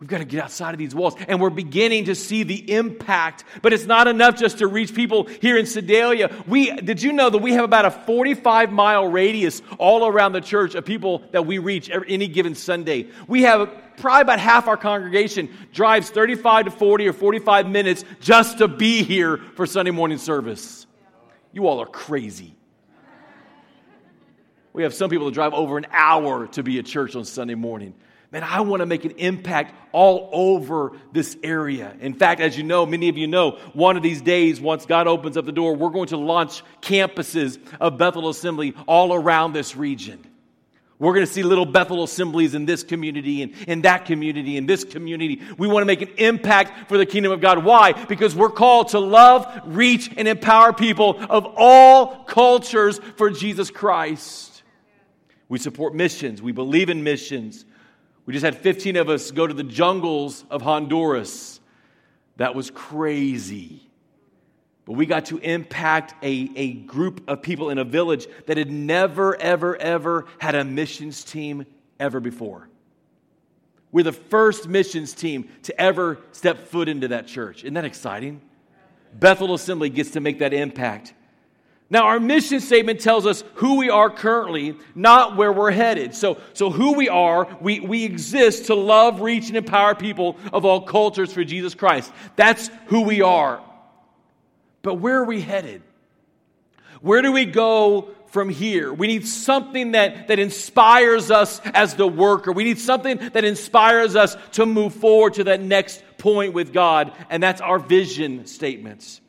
We've 0.00 0.08
got 0.08 0.18
to 0.18 0.24
get 0.24 0.42
outside 0.42 0.72
of 0.72 0.78
these 0.78 0.94
walls. 0.94 1.14
And 1.28 1.42
we're 1.42 1.50
beginning 1.50 2.06
to 2.06 2.14
see 2.14 2.42
the 2.42 2.72
impact. 2.72 3.44
But 3.60 3.74
it's 3.74 3.84
not 3.84 4.08
enough 4.08 4.36
just 4.36 4.58
to 4.58 4.66
reach 4.66 4.94
people 4.94 5.24
here 5.24 5.58
in 5.58 5.66
Sedalia. 5.66 6.34
We, 6.46 6.74
did 6.74 7.02
you 7.02 7.12
know 7.12 7.28
that 7.28 7.38
we 7.38 7.52
have 7.52 7.64
about 7.64 7.84
a 7.84 7.90
45 7.90 8.72
mile 8.72 9.06
radius 9.08 9.60
all 9.78 10.06
around 10.06 10.32
the 10.32 10.40
church 10.40 10.74
of 10.74 10.86
people 10.86 11.22
that 11.32 11.44
we 11.44 11.58
reach 11.58 11.90
every, 11.90 12.08
any 12.08 12.28
given 12.28 12.54
Sunday? 12.54 13.08
We 13.28 13.42
have 13.42 13.70
probably 13.98 14.22
about 14.22 14.40
half 14.40 14.68
our 14.68 14.78
congregation 14.78 15.54
drives 15.74 16.08
35 16.08 16.64
to 16.64 16.70
40 16.70 17.08
or 17.08 17.12
45 17.12 17.68
minutes 17.68 18.02
just 18.20 18.56
to 18.58 18.68
be 18.68 19.02
here 19.02 19.36
for 19.54 19.66
Sunday 19.66 19.90
morning 19.90 20.16
service. 20.16 20.86
You 21.52 21.66
all 21.66 21.78
are 21.78 21.86
crazy. 21.86 22.56
We 24.72 24.84
have 24.84 24.94
some 24.94 25.10
people 25.10 25.26
that 25.26 25.34
drive 25.34 25.52
over 25.52 25.76
an 25.76 25.88
hour 25.90 26.46
to 26.48 26.62
be 26.62 26.78
at 26.78 26.86
church 26.86 27.16
on 27.16 27.26
Sunday 27.26 27.56
morning. 27.56 27.92
Man, 28.32 28.44
I 28.44 28.60
want 28.60 28.80
to 28.80 28.86
make 28.86 29.04
an 29.04 29.12
impact 29.12 29.74
all 29.90 30.30
over 30.32 30.92
this 31.12 31.36
area. 31.42 31.96
In 32.00 32.14
fact, 32.14 32.40
as 32.40 32.56
you 32.56 32.62
know, 32.62 32.86
many 32.86 33.08
of 33.08 33.18
you 33.18 33.26
know, 33.26 33.58
one 33.72 33.96
of 33.96 34.04
these 34.04 34.22
days, 34.22 34.60
once 34.60 34.86
God 34.86 35.08
opens 35.08 35.36
up 35.36 35.46
the 35.46 35.52
door, 35.52 35.74
we're 35.74 35.90
going 35.90 36.08
to 36.08 36.16
launch 36.16 36.62
campuses 36.80 37.58
of 37.80 37.98
Bethel 37.98 38.28
Assembly 38.28 38.74
all 38.86 39.12
around 39.12 39.52
this 39.52 39.74
region. 39.74 40.24
We're 41.00 41.14
going 41.14 41.26
to 41.26 41.32
see 41.32 41.42
little 41.42 41.66
Bethel 41.66 42.04
assemblies 42.04 42.54
in 42.54 42.66
this 42.66 42.84
community 42.84 43.42
and 43.42 43.54
in 43.66 43.82
that 43.82 44.04
community, 44.04 44.58
in 44.58 44.66
this 44.66 44.84
community. 44.84 45.40
We 45.56 45.66
want 45.66 45.80
to 45.80 45.86
make 45.86 46.02
an 46.02 46.10
impact 46.18 46.88
for 46.88 46.98
the 46.98 47.06
kingdom 47.06 47.32
of 47.32 47.40
God. 47.40 47.64
Why? 47.64 47.92
Because 48.04 48.36
we're 48.36 48.50
called 48.50 48.88
to 48.88 49.00
love, 49.00 49.62
reach, 49.64 50.10
and 50.16 50.28
empower 50.28 50.74
people 50.74 51.18
of 51.30 51.46
all 51.56 52.22
cultures 52.24 53.00
for 53.16 53.30
Jesus 53.30 53.70
Christ. 53.70 54.62
We 55.48 55.58
support 55.58 55.94
missions. 55.94 56.42
We 56.42 56.52
believe 56.52 56.90
in 56.90 57.02
missions. 57.02 57.64
We 58.30 58.34
just 58.34 58.44
had 58.44 58.58
15 58.58 58.94
of 58.94 59.08
us 59.08 59.32
go 59.32 59.44
to 59.44 59.52
the 59.52 59.64
jungles 59.64 60.44
of 60.50 60.62
Honduras. 60.62 61.58
That 62.36 62.54
was 62.54 62.70
crazy. 62.70 63.90
But 64.84 64.92
we 64.92 65.04
got 65.04 65.24
to 65.24 65.38
impact 65.38 66.14
a, 66.22 66.48
a 66.54 66.74
group 66.74 67.28
of 67.28 67.42
people 67.42 67.70
in 67.70 67.78
a 67.78 67.84
village 67.84 68.28
that 68.46 68.56
had 68.56 68.70
never, 68.70 69.34
ever, 69.34 69.76
ever 69.76 70.26
had 70.38 70.54
a 70.54 70.62
missions 70.62 71.24
team 71.24 71.66
ever 71.98 72.20
before. 72.20 72.68
We're 73.90 74.04
the 74.04 74.12
first 74.12 74.68
missions 74.68 75.12
team 75.12 75.48
to 75.64 75.80
ever 75.80 76.20
step 76.30 76.68
foot 76.68 76.88
into 76.88 77.08
that 77.08 77.26
church. 77.26 77.64
Isn't 77.64 77.74
that 77.74 77.84
exciting? 77.84 78.42
Bethel 79.12 79.54
Assembly 79.54 79.90
gets 79.90 80.12
to 80.12 80.20
make 80.20 80.38
that 80.38 80.54
impact. 80.54 81.14
Now, 81.92 82.04
our 82.04 82.20
mission 82.20 82.60
statement 82.60 83.00
tells 83.00 83.26
us 83.26 83.42
who 83.54 83.76
we 83.76 83.90
are 83.90 84.08
currently, 84.08 84.76
not 84.94 85.36
where 85.36 85.52
we're 85.52 85.72
headed. 85.72 86.14
So, 86.14 86.38
so 86.52 86.70
who 86.70 86.94
we 86.94 87.08
are, 87.08 87.48
we, 87.60 87.80
we 87.80 88.04
exist 88.04 88.66
to 88.66 88.76
love, 88.76 89.20
reach, 89.20 89.48
and 89.48 89.56
empower 89.56 89.96
people 89.96 90.36
of 90.52 90.64
all 90.64 90.82
cultures 90.82 91.32
for 91.32 91.42
Jesus 91.42 91.74
Christ. 91.74 92.12
That's 92.36 92.70
who 92.86 93.00
we 93.02 93.22
are. 93.22 93.60
But 94.82 94.94
where 94.94 95.18
are 95.18 95.24
we 95.24 95.40
headed? 95.40 95.82
Where 97.00 97.22
do 97.22 97.32
we 97.32 97.44
go 97.44 98.10
from 98.28 98.50
here? 98.50 98.92
We 98.92 99.08
need 99.08 99.26
something 99.26 99.92
that, 99.92 100.28
that 100.28 100.38
inspires 100.38 101.32
us 101.32 101.60
as 101.74 101.94
the 101.94 102.06
worker. 102.06 102.52
We 102.52 102.62
need 102.62 102.78
something 102.78 103.18
that 103.32 103.44
inspires 103.44 104.14
us 104.14 104.36
to 104.52 104.64
move 104.64 104.94
forward 104.94 105.34
to 105.34 105.44
that 105.44 105.60
next 105.60 106.04
point 106.18 106.52
with 106.54 106.72
God, 106.72 107.12
and 107.30 107.42
that's 107.42 107.60
our 107.60 107.80
vision 107.80 108.46
statements. 108.46 109.20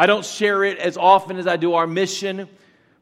I 0.00 0.06
don't 0.06 0.24
share 0.24 0.64
it 0.64 0.78
as 0.78 0.96
often 0.96 1.36
as 1.36 1.46
I 1.46 1.58
do 1.58 1.74
our 1.74 1.86
mission, 1.86 2.48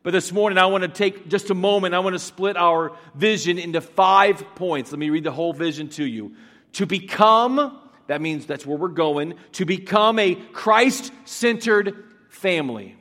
But 0.03 0.11
this 0.13 0.33
morning, 0.33 0.59
I 0.59 0.67
want 0.67 0.83
to 0.83 0.89
take 0.89 1.29
just 1.29 1.49
a 1.51 1.55
moment. 1.55 1.95
I 1.95 2.01
want 2.01 2.15
to 2.15 2.19
split 2.19 2.57
our 2.57 2.97
vision 3.15 3.57
into 3.57 3.81
five 3.81 4.43
points. 4.57 4.91
Let 4.91 4.99
me 4.99 5.09
read 5.09 5.23
the 5.23 5.31
whole 5.31 5.53
vision 5.53 5.91
to 5.91 6.05
you. 6.05 6.35
To 6.73 6.87
become, 6.87 7.79
that 8.09 8.21
means 8.21 8.47
that's 8.47 8.67
where 8.67 8.77
we're 8.77 8.89
going, 8.89 9.35
to 9.53 9.65
become 9.65 10.19
a 10.19 10.35
Christ 10.35 11.13
centered 11.25 11.95
family. 12.31 12.97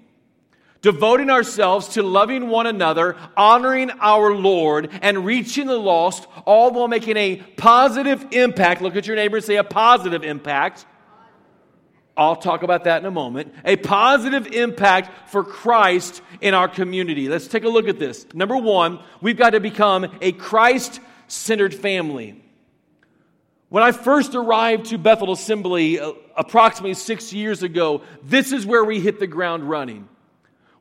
Devoting 0.84 1.32
ourselves 1.32 1.88
to 1.96 2.04
loving 2.04 2.50
one 2.50 2.68
another, 2.68 3.16
honoring 3.36 3.90
our 4.00 4.36
Lord, 4.36 4.92
and 5.02 5.26
reaching 5.26 5.66
the 5.66 5.80
lost, 5.80 6.28
all 6.46 6.70
while 6.70 6.88
making 6.88 7.18
a 7.18 7.38
positive 7.58 8.28
impact. 8.30 8.84
Look 8.84 8.96
at 8.96 9.08
your 9.08 9.16
neighbor 9.16 9.38
and 9.38 9.46
say 9.46 9.56
a 9.56 9.64
positive 9.64 10.24
impact 10.24 10.86
I'll 12.18 12.36
talk 12.36 12.64
about 12.64 12.86
that 12.86 13.02
in 13.02 13.06
a 13.06 13.12
moment. 13.12 13.54
A 13.64 13.76
positive 13.76 14.48
impact 14.48 15.30
for 15.30 15.44
Christ 15.44 16.22
in 16.42 16.54
our 16.54 16.68
community. 16.68 17.30
Let's 17.30 17.48
take 17.48 17.64
a 17.64 17.70
look 17.70 17.88
at 17.88 18.00
this. 18.00 18.26
Number 18.34 18.58
one, 18.58 19.00
we've 19.22 19.38
got 19.38 19.52
to 19.52 19.60
become 19.60 20.08
a 20.20 20.32
Christ 20.32 21.00
centered 21.28 21.76
family. 21.76 22.42
When 23.70 23.84
I 23.84 23.92
first 23.92 24.34
arrived 24.34 24.88
to 24.88 24.98
Bethel 24.98 25.32
Assembly 25.32 26.00
uh, 26.00 26.14
approximately 26.36 26.94
six 26.94 27.34
years 27.34 27.64
ago, 27.64 28.02
this 28.24 28.52
is 28.52 28.66
where 28.66 28.84
we 28.84 29.00
hit 29.00 29.20
the 29.20 29.28
ground 29.28 29.70
running. 29.70 30.08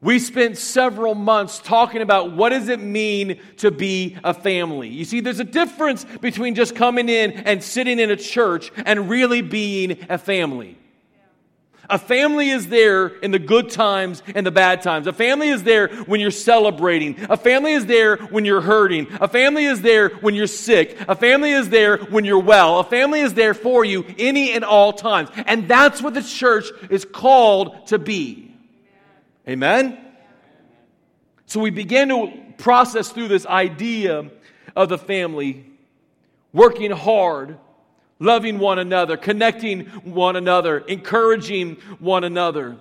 We 0.00 0.18
spent 0.18 0.56
several 0.56 1.14
months 1.14 1.58
talking 1.58 2.00
about 2.00 2.32
what 2.32 2.50
does 2.50 2.68
it 2.68 2.80
mean 2.80 3.40
to 3.58 3.70
be 3.70 4.16
a 4.22 4.32
family. 4.32 4.88
You 4.88 5.04
see, 5.04 5.20
there's 5.20 5.40
a 5.40 5.44
difference 5.44 6.04
between 6.20 6.54
just 6.54 6.76
coming 6.76 7.08
in 7.08 7.32
and 7.32 7.62
sitting 7.62 7.98
in 7.98 8.10
a 8.10 8.16
church 8.16 8.70
and 8.76 9.10
really 9.10 9.42
being 9.42 9.98
a 10.08 10.16
family. 10.16 10.78
A 11.88 11.98
family 11.98 12.50
is 12.50 12.68
there 12.68 13.06
in 13.06 13.30
the 13.30 13.38
good 13.38 13.70
times 13.70 14.22
and 14.34 14.46
the 14.46 14.50
bad 14.50 14.82
times. 14.82 15.06
A 15.06 15.12
family 15.12 15.48
is 15.48 15.62
there 15.62 15.88
when 16.04 16.20
you're 16.20 16.30
celebrating. 16.30 17.16
A 17.28 17.36
family 17.36 17.72
is 17.72 17.86
there 17.86 18.16
when 18.16 18.44
you're 18.44 18.60
hurting. 18.60 19.06
A 19.20 19.28
family 19.28 19.66
is 19.66 19.82
there 19.82 20.08
when 20.08 20.34
you're 20.34 20.46
sick. 20.46 20.98
A 21.08 21.14
family 21.14 21.52
is 21.52 21.68
there 21.68 21.98
when 21.98 22.24
you're 22.24 22.38
well. 22.38 22.80
A 22.80 22.84
family 22.84 23.20
is 23.20 23.34
there 23.34 23.54
for 23.54 23.84
you 23.84 24.04
any 24.18 24.52
and 24.52 24.64
all 24.64 24.92
times. 24.92 25.30
And 25.46 25.68
that's 25.68 26.02
what 26.02 26.14
the 26.14 26.22
church 26.22 26.66
is 26.90 27.04
called 27.04 27.86
to 27.88 27.98
be. 27.98 28.54
Amen? 29.48 29.98
So 31.46 31.60
we 31.60 31.70
began 31.70 32.08
to 32.08 32.32
process 32.58 33.10
through 33.10 33.28
this 33.28 33.46
idea 33.46 34.30
of 34.74 34.88
the 34.88 34.98
family, 34.98 35.64
working 36.52 36.90
hard 36.90 37.58
loving 38.18 38.58
one 38.58 38.78
another, 38.78 39.16
connecting 39.16 39.86
one 40.04 40.36
another, 40.36 40.78
encouraging 40.78 41.76
one 41.98 42.24
another. 42.24 42.76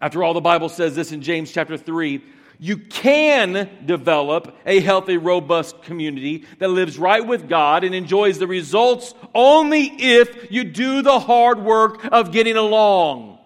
After 0.00 0.22
all, 0.22 0.34
the 0.34 0.40
Bible 0.40 0.68
says 0.68 0.94
this 0.94 1.12
in 1.12 1.22
James 1.22 1.50
chapter 1.50 1.76
3 1.76 2.22
you 2.60 2.76
can 2.76 3.68
develop 3.86 4.56
a 4.66 4.80
healthy, 4.80 5.16
robust 5.16 5.80
community 5.82 6.44
that 6.58 6.68
lives 6.68 6.98
right 6.98 7.24
with 7.24 7.48
God 7.48 7.84
and 7.84 7.94
enjoys 7.94 8.38
the 8.38 8.48
results 8.48 9.14
only 9.32 9.84
if 9.84 10.50
you 10.50 10.64
do 10.64 11.02
the 11.02 11.20
hard 11.20 11.60
work 11.60 12.04
of 12.10 12.32
getting 12.32 12.56
along. 12.56 13.38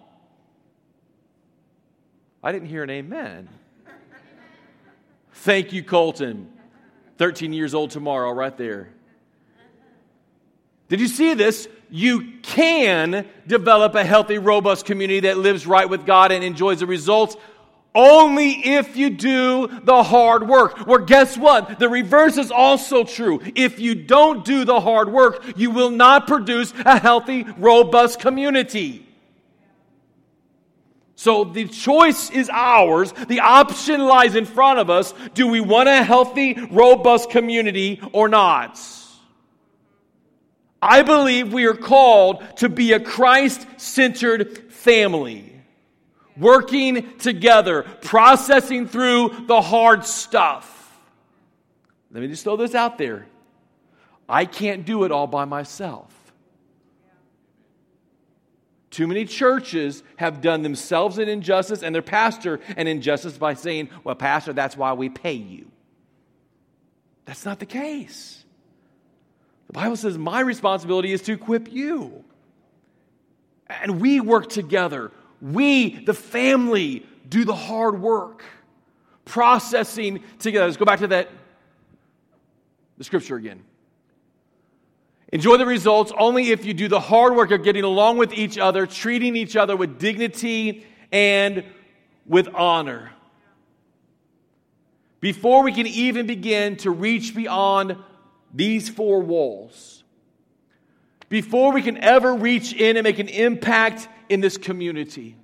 I 2.41 2.51
didn't 2.51 2.69
hear 2.69 2.81
an 2.81 2.89
amen. 2.89 3.49
Thank 5.33 5.73
you, 5.73 5.83
Colton. 5.83 6.51
13 7.17 7.53
years 7.53 7.75
old 7.75 7.91
tomorrow, 7.91 8.31
right 8.31 8.57
there. 8.57 8.89
Did 10.93 11.01
you 11.01 11.07
see 11.07 11.33
this? 11.33 11.67
You 11.89 12.33
can 12.43 13.27
develop 13.47 13.95
a 13.95 14.03
healthy, 14.03 14.37
robust 14.37 14.85
community 14.85 15.21
that 15.21 15.39
lives 15.39 15.65
right 15.65 15.89
with 15.89 16.05
God 16.05 16.31
and 16.31 16.43
enjoys 16.43 16.81
the 16.81 16.85
results 16.85 17.35
only 17.95 18.51
if 18.51 18.95
you 18.95 19.09
do 19.09 19.79
the 19.85 20.03
hard 20.03 20.47
work. 20.47 20.85
Well, 20.85 20.99
guess 20.99 21.35
what? 21.35 21.79
The 21.79 21.89
reverse 21.89 22.37
is 22.37 22.51
also 22.51 23.05
true. 23.05 23.41
If 23.55 23.79
you 23.79 23.95
don't 23.95 24.45
do 24.45 24.65
the 24.65 24.79
hard 24.79 25.11
work, 25.11 25.43
you 25.55 25.71
will 25.71 25.89
not 25.89 26.27
produce 26.27 26.71
a 26.85 26.99
healthy, 26.99 27.47
robust 27.57 28.19
community. 28.19 29.07
So 31.15 31.43
the 31.43 31.67
choice 31.67 32.29
is 32.29 32.51
ours. 32.53 33.11
The 33.13 33.39
option 33.39 33.99
lies 34.05 34.35
in 34.35 34.45
front 34.45 34.77
of 34.77 34.91
us. 34.91 35.11
Do 35.33 35.47
we 35.47 35.59
want 35.59 35.89
a 35.89 36.03
healthy, 36.03 36.53
robust 36.69 37.31
community 37.31 37.99
or 38.11 38.29
not? 38.29 38.79
I 40.83 41.01
believe 41.01 41.53
we 41.53 41.65
are 41.65 41.73
called 41.73 42.43
to 42.57 42.67
be 42.67 42.91
a 42.91 42.99
Christ 42.99 43.65
centered 43.77 44.73
family, 44.73 45.55
working 46.35 47.17
together, 47.19 47.83
processing 48.01 48.87
through 48.87 49.45
the 49.47 49.61
hard 49.61 50.05
stuff. 50.05 50.99
Let 52.11 52.19
me 52.19 52.27
just 52.27 52.43
throw 52.43 52.57
this 52.57 52.75
out 52.75 52.97
there. 52.97 53.27
I 54.27 54.43
can't 54.43 54.85
do 54.85 55.05
it 55.05 55.11
all 55.11 55.25
by 55.25 55.45
myself. 55.45 56.13
Too 58.89 59.07
many 59.07 59.23
churches 59.23 60.03
have 60.17 60.41
done 60.41 60.63
themselves 60.63 61.17
an 61.17 61.29
injustice 61.29 61.81
and 61.81 61.95
their 61.95 62.01
pastor 62.01 62.59
an 62.75 62.87
injustice 62.87 63.37
by 63.37 63.53
saying, 63.53 63.89
Well, 64.03 64.15
Pastor, 64.15 64.51
that's 64.51 64.75
why 64.75 64.93
we 64.93 65.07
pay 65.07 65.33
you. 65.33 65.71
That's 67.23 67.45
not 67.45 67.59
the 67.59 67.65
case. 67.65 68.42
The 69.73 69.79
Bible 69.79 69.95
says 69.95 70.19
my 70.19 70.39
responsibility 70.41 71.13
is 71.13 71.23
to 71.23 71.33
equip 71.33 71.73
you. 71.73 72.23
And 73.67 73.99
we 73.99 74.19
work 74.19 74.47
together. 74.49 75.11
We, 75.41 76.05
the 76.05 76.13
family, 76.13 77.07
do 77.27 77.43
the 77.43 77.55
hard 77.55 77.99
work, 77.99 78.43
processing 79.25 80.23
together. 80.37 80.67
Let's 80.67 80.77
go 80.77 80.85
back 80.85 80.99
to 80.99 81.07
that, 81.07 81.29
the 82.99 83.03
scripture 83.03 83.35
again. 83.35 83.63
Enjoy 85.31 85.57
the 85.57 85.65
results 85.65 86.11
only 86.19 86.51
if 86.51 86.65
you 86.65 86.75
do 86.75 86.87
the 86.87 86.99
hard 86.99 87.35
work 87.35 87.49
of 87.49 87.63
getting 87.63 87.83
along 87.83 88.17
with 88.17 88.31
each 88.31 88.59
other, 88.59 88.85
treating 88.85 89.35
each 89.35 89.55
other 89.55 89.75
with 89.75 89.97
dignity 89.97 90.85
and 91.11 91.63
with 92.27 92.47
honor. 92.53 93.09
Before 95.19 95.63
we 95.63 95.71
can 95.71 95.87
even 95.87 96.27
begin 96.27 96.77
to 96.77 96.91
reach 96.91 97.33
beyond 97.33 97.95
these 98.53 98.89
four 98.89 99.21
walls 99.21 100.03
before 101.29 101.73
we 101.73 101.81
can 101.81 101.97
ever 101.97 102.35
reach 102.35 102.73
in 102.73 102.95
and 102.95 103.03
make 103.03 103.19
an 103.19 103.27
impact 103.27 104.07
in 104.29 104.39
this 104.39 104.57
community. 104.57 105.35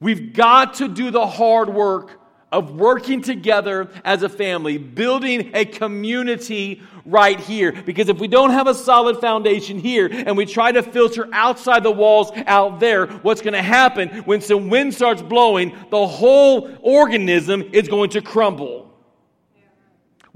We've 0.00 0.32
got 0.32 0.74
to 0.74 0.88
do 0.88 1.10
the 1.10 1.26
hard 1.26 1.68
work 1.68 2.20
of 2.52 2.72
working 2.72 3.22
together 3.22 3.90
as 4.04 4.22
a 4.22 4.28
family, 4.28 4.78
building 4.78 5.50
a 5.54 5.64
community 5.64 6.82
right 7.04 7.38
here. 7.40 7.72
Because 7.72 8.08
if 8.08 8.18
we 8.18 8.28
don't 8.28 8.50
have 8.50 8.66
a 8.66 8.74
solid 8.74 9.20
foundation 9.20 9.78
here 9.78 10.08
and 10.10 10.36
we 10.36 10.46
try 10.46 10.72
to 10.72 10.82
filter 10.82 11.28
outside 11.32 11.82
the 11.82 11.90
walls 11.90 12.30
out 12.46 12.80
there, 12.80 13.06
what's 13.06 13.42
going 13.42 13.54
to 13.54 13.62
happen 13.62 14.08
when 14.24 14.40
some 14.40 14.68
wind 14.68 14.94
starts 14.94 15.22
blowing, 15.22 15.76
the 15.90 16.06
whole 16.06 16.70
organism 16.80 17.62
is 17.72 17.88
going 17.88 18.10
to 18.10 18.20
crumble. 18.20 18.85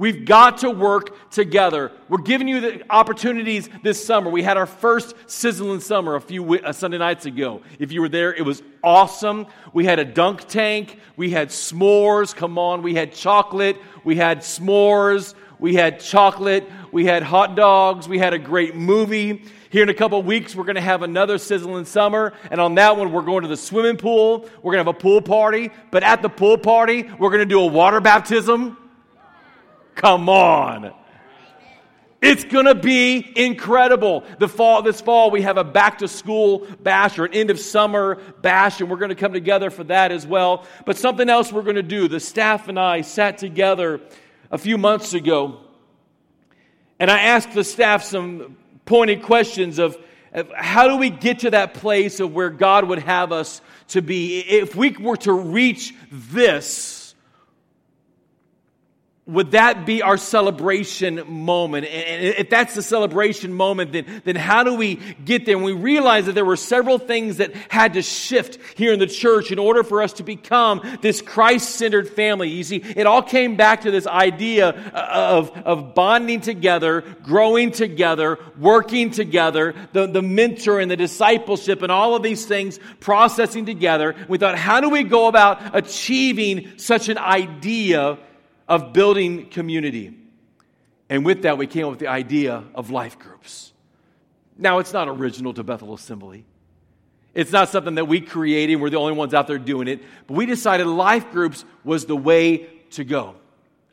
We've 0.01 0.25
got 0.25 0.57
to 0.59 0.71
work 0.71 1.31
together. 1.31 1.93
We're 2.09 2.23
giving 2.23 2.49
you 2.49 2.63
the 2.63 2.83
opportunities 2.89 3.69
this 3.83 4.03
summer. 4.03 4.31
We 4.31 4.43
had 4.43 4.57
our 4.57 4.65
first 4.65 5.15
sizzling 5.27 5.81
summer 5.81 6.15
a 6.15 6.21
few 6.23 6.55
uh, 6.55 6.73
Sunday 6.73 6.97
nights 6.97 7.27
ago. 7.27 7.61
If 7.79 7.93
you 7.93 8.01
were 8.01 8.09
there, 8.09 8.33
it 8.33 8.41
was 8.41 8.63
awesome. 8.83 9.47
We 9.75 9.85
had 9.85 9.99
a 9.99 10.07
dunk 10.07 10.49
tank. 10.49 10.99
We 11.19 11.29
had 11.29 11.51
s'mores. 11.51 12.35
Come 12.35 12.57
on. 12.57 12.81
We 12.81 12.95
had 12.95 13.13
chocolate. 13.13 13.77
We 14.03 14.17
had 14.17 14.39
s'mores. 14.39 15.35
We 15.59 15.75
had 15.75 16.01
chocolate. 16.01 16.67
We 16.93 17.05
had 17.05 17.23
hot 17.23 17.55
dogs. 17.55 18.09
We 18.09 18.19
had 18.19 18.33
a 18.33 18.39
great 18.39 18.75
movie. 18.75 19.45
Here 19.69 19.83
in 19.83 19.91
a 19.91 19.95
couple 19.95 20.23
weeks, 20.23 20.57
we're 20.57 20.65
going 20.65 20.77
to 20.77 20.81
have 20.81 21.03
another 21.03 21.37
sizzling 21.37 21.85
summer. 21.85 22.33
And 22.51 22.59
on 22.59 22.75
that 22.77 22.97
one, 22.97 23.13
we're 23.13 23.21
going 23.21 23.43
to 23.43 23.49
the 23.49 23.57
swimming 23.59 23.99
pool. 23.99 24.49
We're 24.63 24.73
going 24.73 24.83
to 24.83 24.91
have 24.91 24.97
a 24.97 24.99
pool 24.99 25.21
party. 25.21 25.71
But 25.91 26.05
at 26.05 26.23
the 26.23 26.31
pool 26.31 26.57
party, 26.57 27.03
we're 27.19 27.29
going 27.29 27.41
to 27.41 27.45
do 27.45 27.61
a 27.61 27.67
water 27.67 28.01
baptism. 28.01 28.79
Come 29.95 30.29
on. 30.29 30.93
It's 32.23 32.45
going 32.45 32.67
to 32.67 32.75
be 32.75 33.33
incredible. 33.35 34.25
The 34.39 34.49
fall, 34.49 34.83
this 34.83 35.01
fall, 35.01 35.31
we 35.31 35.41
have 35.43 35.57
a 35.57 35.65
back 35.65 35.99
to 35.99 36.09
school 36.09 36.67
bash 36.83 37.19
or 37.19 37.25
an 37.25 37.33
end 37.33 37.49
of 37.49 37.59
summer 37.59 38.17
bash, 38.43 38.81
and 38.81 38.91
we're 38.91 38.99
going 38.99 39.09
to 39.09 39.15
come 39.15 39.33
together 39.33 39.71
for 39.71 39.85
that 39.85 40.13
as 40.13 40.27
well. 40.27 40.67
But 40.85 40.99
something 40.99 41.31
else 41.31 41.51
we're 41.51 41.63
going 41.63 41.77
to 41.77 41.83
do. 41.83 42.09
The 42.09 42.21
staff 42.21 42.69
and 42.69 42.79
I 42.79 43.01
sat 43.01 43.39
together 43.39 44.03
a 44.51 44.59
few 44.59 44.77
months 44.77 45.15
ago, 45.15 45.61
and 46.99 47.11
I 47.11 47.21
asked 47.21 47.55
the 47.55 47.65
staff 47.65 48.03
some 48.05 48.59
pointed 48.85 49.23
questions 49.23 49.79
of, 49.79 49.97
of 50.35 50.51
how 50.55 50.89
do 50.89 50.99
we 50.99 51.09
get 51.09 51.41
to 51.41 51.53
that 51.53 51.73
place 51.73 52.21
of 52.21 52.35
where 52.35 52.51
God 52.51 52.87
would 52.87 52.99
have 52.99 53.33
us 53.33 53.63
to 53.89 54.03
be? 54.03 54.41
If 54.41 54.77
we 54.77 54.91
were 54.91 55.17
to 55.19 55.33
reach 55.33 55.95
this, 56.11 57.00
would 59.31 59.53
that 59.53 59.87
be 59.87 60.03
our 60.03 60.17
celebration 60.17 61.23
moment? 61.27 61.87
And 61.87 62.25
if 62.25 62.51
that's 62.51 62.75
the 62.75 62.83
celebration 62.83 63.53
moment, 63.53 63.93
then, 63.93 64.23
then 64.25 64.37
how 64.37 64.65
do 64.65 64.75
we 64.75 64.97
get 65.25 65.47
there? 65.47 65.57
And 65.57 65.65
we 65.65 65.73
realized 65.73 66.27
that 66.27 66.35
there 66.35 66.45
were 66.45 66.57
several 66.57 66.99
things 66.99 67.37
that 67.37 67.55
had 67.69 67.95
to 67.95 68.03
shift 68.03 68.59
here 68.77 68.93
in 68.93 68.99
the 68.99 69.07
church 69.07 69.53
in 69.53 69.59
order 69.59 69.85
for 69.85 70.03
us 70.03 70.15
to 70.15 70.23
become 70.23 70.99
this 71.01 71.23
Christ 71.23 71.71
centered 71.77 72.09
family. 72.09 72.49
You 72.49 72.65
see, 72.65 72.77
it 72.77 73.07
all 73.07 73.23
came 73.23 73.57
back 73.57 73.83
to 73.83 73.91
this 73.91 74.07
idea 74.07 74.71
of, 74.71 75.51
of 75.51 75.95
bonding 75.95 76.41
together, 76.41 77.03
growing 77.23 77.71
together, 77.71 78.39
working 78.59 79.11
together, 79.11 79.75
the, 79.93 80.07
the 80.07 80.23
mentor 80.23 80.81
and 80.81 80.91
the 80.91 80.97
discipleship 80.97 81.83
and 81.83 81.93
all 81.93 82.17
of 82.17 82.23
these 82.23 82.47
things 82.47 82.81
processing 82.99 83.67
together. 83.67 84.17
We 84.29 84.39
thought, 84.39 84.59
how 84.59 84.81
do 84.81 84.89
we 84.91 85.05
go 85.05 85.29
about 85.29 85.77
achieving 85.77 86.79
such 86.79 87.09
an 87.09 87.19
idea? 87.19 88.19
Of 88.71 88.93
building 88.93 89.47
community. 89.51 90.17
And 91.11 91.27
with 91.27 91.43
that, 91.43 91.59
we 91.59 91.67
came 91.67 91.87
up 91.87 91.91
with 91.91 91.99
the 91.99 92.07
idea 92.07 92.63
of 92.73 92.91
life 92.91 93.19
groups. 93.19 93.73
Now, 94.57 94.79
it's 94.79 94.93
not 94.93 95.09
original 95.09 95.53
to 95.55 95.65
Bethel 95.65 95.93
Assembly. 95.93 96.45
It's 97.35 97.51
not 97.51 97.69
something 97.69 97.97
that 97.97 98.07
we 98.07 98.21
created, 98.21 98.77
we're 98.77 98.91
the 98.91 98.99
only 98.99 99.15
ones 99.15 99.35
out 99.35 99.49
there 99.49 99.59
doing 99.59 99.89
it. 99.89 100.03
But 100.29 100.35
we 100.35 100.47
decided 100.47 100.87
life 100.87 101.33
groups 101.33 101.65
was 101.83 102.07
the 102.07 102.17
way 102.17 102.69
to 102.93 103.03
go. 103.03 103.35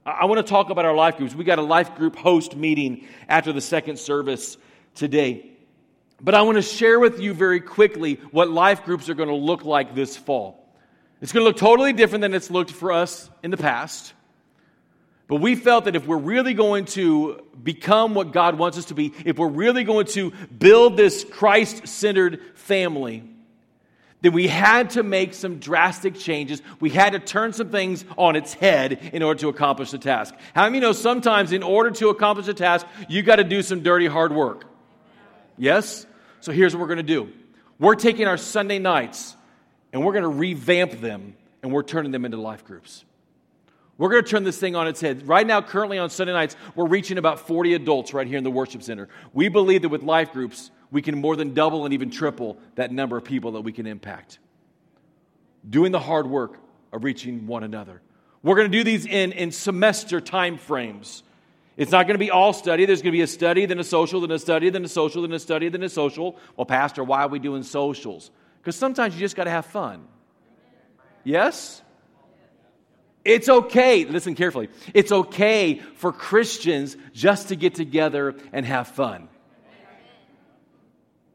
I 0.05 0.25
want 0.25 0.45
to 0.45 0.49
talk 0.49 0.69
about 0.69 0.85
our 0.85 0.95
life 0.95 1.17
groups. 1.17 1.33
We 1.35 1.43
got 1.43 1.59
a 1.59 1.63
life 1.63 1.95
group 1.95 2.15
host 2.15 2.55
meeting 2.55 3.07
after 3.27 3.51
the 3.51 3.61
second 3.61 3.97
service 3.97 4.57
today. 4.95 5.51
But 6.21 6.35
I 6.35 6.43
want 6.43 6.57
to 6.57 6.61
share 6.61 6.99
with 6.99 7.19
you 7.19 7.33
very 7.33 7.59
quickly 7.59 8.15
what 8.31 8.49
life 8.49 8.85
groups 8.85 9.09
are 9.09 9.15
going 9.15 9.29
to 9.29 9.35
look 9.35 9.65
like 9.65 9.95
this 9.95 10.15
fall. 10.15 10.71
It's 11.19 11.31
going 11.31 11.43
to 11.43 11.47
look 11.47 11.57
totally 11.57 11.93
different 11.93 12.21
than 12.21 12.35
it's 12.35 12.51
looked 12.51 12.71
for 12.71 12.91
us 12.91 13.29
in 13.41 13.49
the 13.49 13.57
past. 13.57 14.13
But 15.27 15.37
we 15.37 15.55
felt 15.55 15.85
that 15.85 15.95
if 15.95 16.07
we're 16.07 16.17
really 16.17 16.53
going 16.53 16.85
to 16.85 17.43
become 17.61 18.13
what 18.13 18.31
God 18.31 18.57
wants 18.57 18.77
us 18.77 18.85
to 18.85 18.93
be, 18.93 19.13
if 19.25 19.37
we're 19.37 19.47
really 19.47 19.83
going 19.83 20.05
to 20.07 20.31
build 20.57 20.95
this 20.95 21.25
Christ 21.25 21.87
centered 21.87 22.41
family, 22.55 23.23
then 24.21 24.31
we 24.31 24.47
had 24.47 24.91
to 24.91 25.03
make 25.03 25.33
some 25.33 25.59
drastic 25.59 26.15
changes. 26.15 26.61
We 26.79 26.89
had 26.89 27.11
to 27.11 27.19
turn 27.19 27.53
some 27.53 27.69
things 27.69 28.05
on 28.17 28.35
its 28.35 28.53
head 28.53 29.11
in 29.13 29.21
order 29.21 29.39
to 29.41 29.49
accomplish 29.49 29.91
the 29.91 29.97
task. 29.97 30.33
How 30.55 30.63
many 30.63 30.79
know 30.79 30.93
sometimes 30.93 31.51
in 31.51 31.61
order 31.61 31.91
to 31.91 32.09
accomplish 32.09 32.47
a 32.47 32.53
task, 32.53 32.87
you 33.09 33.21
got 33.21 33.35
to 33.35 33.43
do 33.43 33.61
some 33.61 33.83
dirty 33.83 34.07
hard 34.07 34.33
work? 34.33 34.65
Yes? 35.57 36.05
So 36.39 36.51
here's 36.51 36.73
what 36.73 36.81
we're 36.81 36.87
going 36.87 36.97
to 36.97 37.03
do 37.03 37.31
we're 37.79 37.95
taking 37.95 38.27
our 38.27 38.37
Sunday 38.37 38.79
nights 38.79 39.35
and 39.93 40.03
we're 40.03 40.13
going 40.13 40.23
to 40.23 40.29
revamp 40.29 40.99
them 40.99 41.35
and 41.61 41.71
we're 41.71 41.83
turning 41.83 42.11
them 42.11 42.25
into 42.25 42.37
life 42.37 42.65
groups. 42.65 43.03
We're 43.97 44.09
going 44.09 44.23
to 44.23 44.29
turn 44.29 44.43
this 44.43 44.59
thing 44.59 44.75
on 44.75 44.87
its 44.87 45.01
head. 45.01 45.27
Right 45.27 45.45
now, 45.45 45.61
currently 45.61 45.97
on 45.97 46.09
Sunday 46.09 46.33
nights, 46.33 46.55
we're 46.75 46.87
reaching 46.87 47.17
about 47.17 47.47
40 47.47 47.73
adults 47.73 48.13
right 48.13 48.27
here 48.27 48.37
in 48.37 48.43
the 48.43 48.51
worship 48.51 48.83
center. 48.83 49.09
We 49.33 49.49
believe 49.49 49.81
that 49.81 49.89
with 49.89 50.03
life 50.03 50.31
groups, 50.31 50.69
we 50.91 51.01
can 51.01 51.19
more 51.19 51.35
than 51.35 51.53
double 51.53 51.85
and 51.85 51.93
even 51.93 52.11
triple 52.11 52.57
that 52.75 52.91
number 52.91 53.17
of 53.17 53.23
people 53.23 53.53
that 53.53 53.61
we 53.61 53.71
can 53.71 53.87
impact. 53.87 54.39
Doing 55.67 55.91
the 55.91 55.99
hard 55.99 56.27
work 56.27 56.59
of 56.93 57.03
reaching 57.03 57.47
one 57.47 57.63
another. 57.63 58.01
We're 58.43 58.55
going 58.55 58.71
to 58.71 58.77
do 58.77 58.83
these 58.83 59.05
in, 59.05 59.31
in 59.31 59.51
semester 59.51 60.21
time 60.21 60.57
frames. 60.57 61.23
It's 61.75 61.91
not 61.91 62.07
going 62.07 62.15
to 62.15 62.19
be 62.19 62.31
all 62.31 62.53
study. 62.53 62.85
There's 62.85 63.01
going 63.01 63.11
to 63.11 63.17
be 63.17 63.21
a 63.21 63.27
study, 63.27 63.65
then 63.65 63.79
a 63.79 63.83
social, 63.83 64.21
then 64.21 64.31
a 64.31 64.39
study, 64.39 64.69
then 64.69 64.85
a 64.85 64.87
social, 64.87 65.23
then 65.23 65.33
a 65.33 65.39
study, 65.39 65.69
then 65.69 65.83
a 65.83 65.89
social. 65.89 66.37
Well, 66.55 66.65
Pastor, 66.65 67.03
why 67.03 67.23
are 67.23 67.27
we 67.27 67.39
doing 67.39 67.63
socials? 67.63 68.31
Because 68.59 68.75
sometimes 68.75 69.15
you 69.15 69.19
just 69.19 69.35
got 69.35 69.45
to 69.45 69.51
have 69.51 69.65
fun. 69.65 70.07
Yes? 71.23 71.81
It's 73.27 73.49
okay, 73.49 74.05
listen 74.05 74.35
carefully. 74.35 74.69
It's 74.93 75.11
okay 75.11 75.79
for 75.95 76.13
Christians 76.13 76.95
just 77.11 77.49
to 77.49 77.57
get 77.57 77.75
together 77.75 78.35
and 78.53 78.65
have 78.65 78.87
fun. 78.87 79.27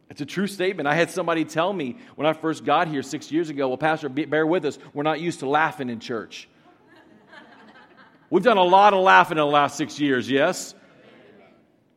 It's 0.08 0.22
a 0.22 0.26
true 0.26 0.46
statement. 0.46 0.88
I 0.88 0.94
had 0.94 1.10
somebody 1.10 1.44
tell 1.44 1.70
me 1.70 1.98
when 2.16 2.26
I 2.26 2.32
first 2.32 2.64
got 2.64 2.88
here 2.88 3.02
six 3.02 3.30
years 3.30 3.50
ago, 3.50 3.68
well, 3.68 3.76
Pastor, 3.76 4.08
bear 4.08 4.46
with 4.46 4.64
us. 4.64 4.78
We're 4.94 5.02
not 5.02 5.20
used 5.20 5.40
to 5.40 5.48
laughing 5.48 5.90
in 5.90 6.00
church. 6.00 6.48
We've 8.30 8.42
done 8.42 8.56
a 8.56 8.64
lot 8.64 8.94
of 8.94 9.00
laughing 9.00 9.36
in 9.36 9.44
the 9.44 9.46
last 9.46 9.76
six 9.76 10.00
years, 10.00 10.30
yes? 10.30 10.74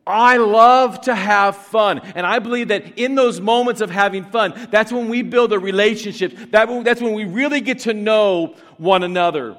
I 0.06 0.36
love 0.36 1.00
to 1.02 1.14
have 1.14 1.56
fun. 1.56 2.00
And 2.14 2.26
I 2.26 2.38
believe 2.38 2.68
that 2.68 2.98
in 2.98 3.14
those 3.14 3.40
moments 3.40 3.80
of 3.80 3.88
having 3.88 4.24
fun, 4.24 4.68
that's 4.70 4.92
when 4.92 5.08
we 5.08 5.22
build 5.22 5.54
a 5.54 5.58
relationship. 5.58 6.36
that's 6.50 7.00
when 7.00 7.14
we 7.14 7.24
really 7.24 7.62
get 7.62 7.78
to 7.80 7.94
know 7.94 8.56
one 8.76 9.02
another. 9.02 9.56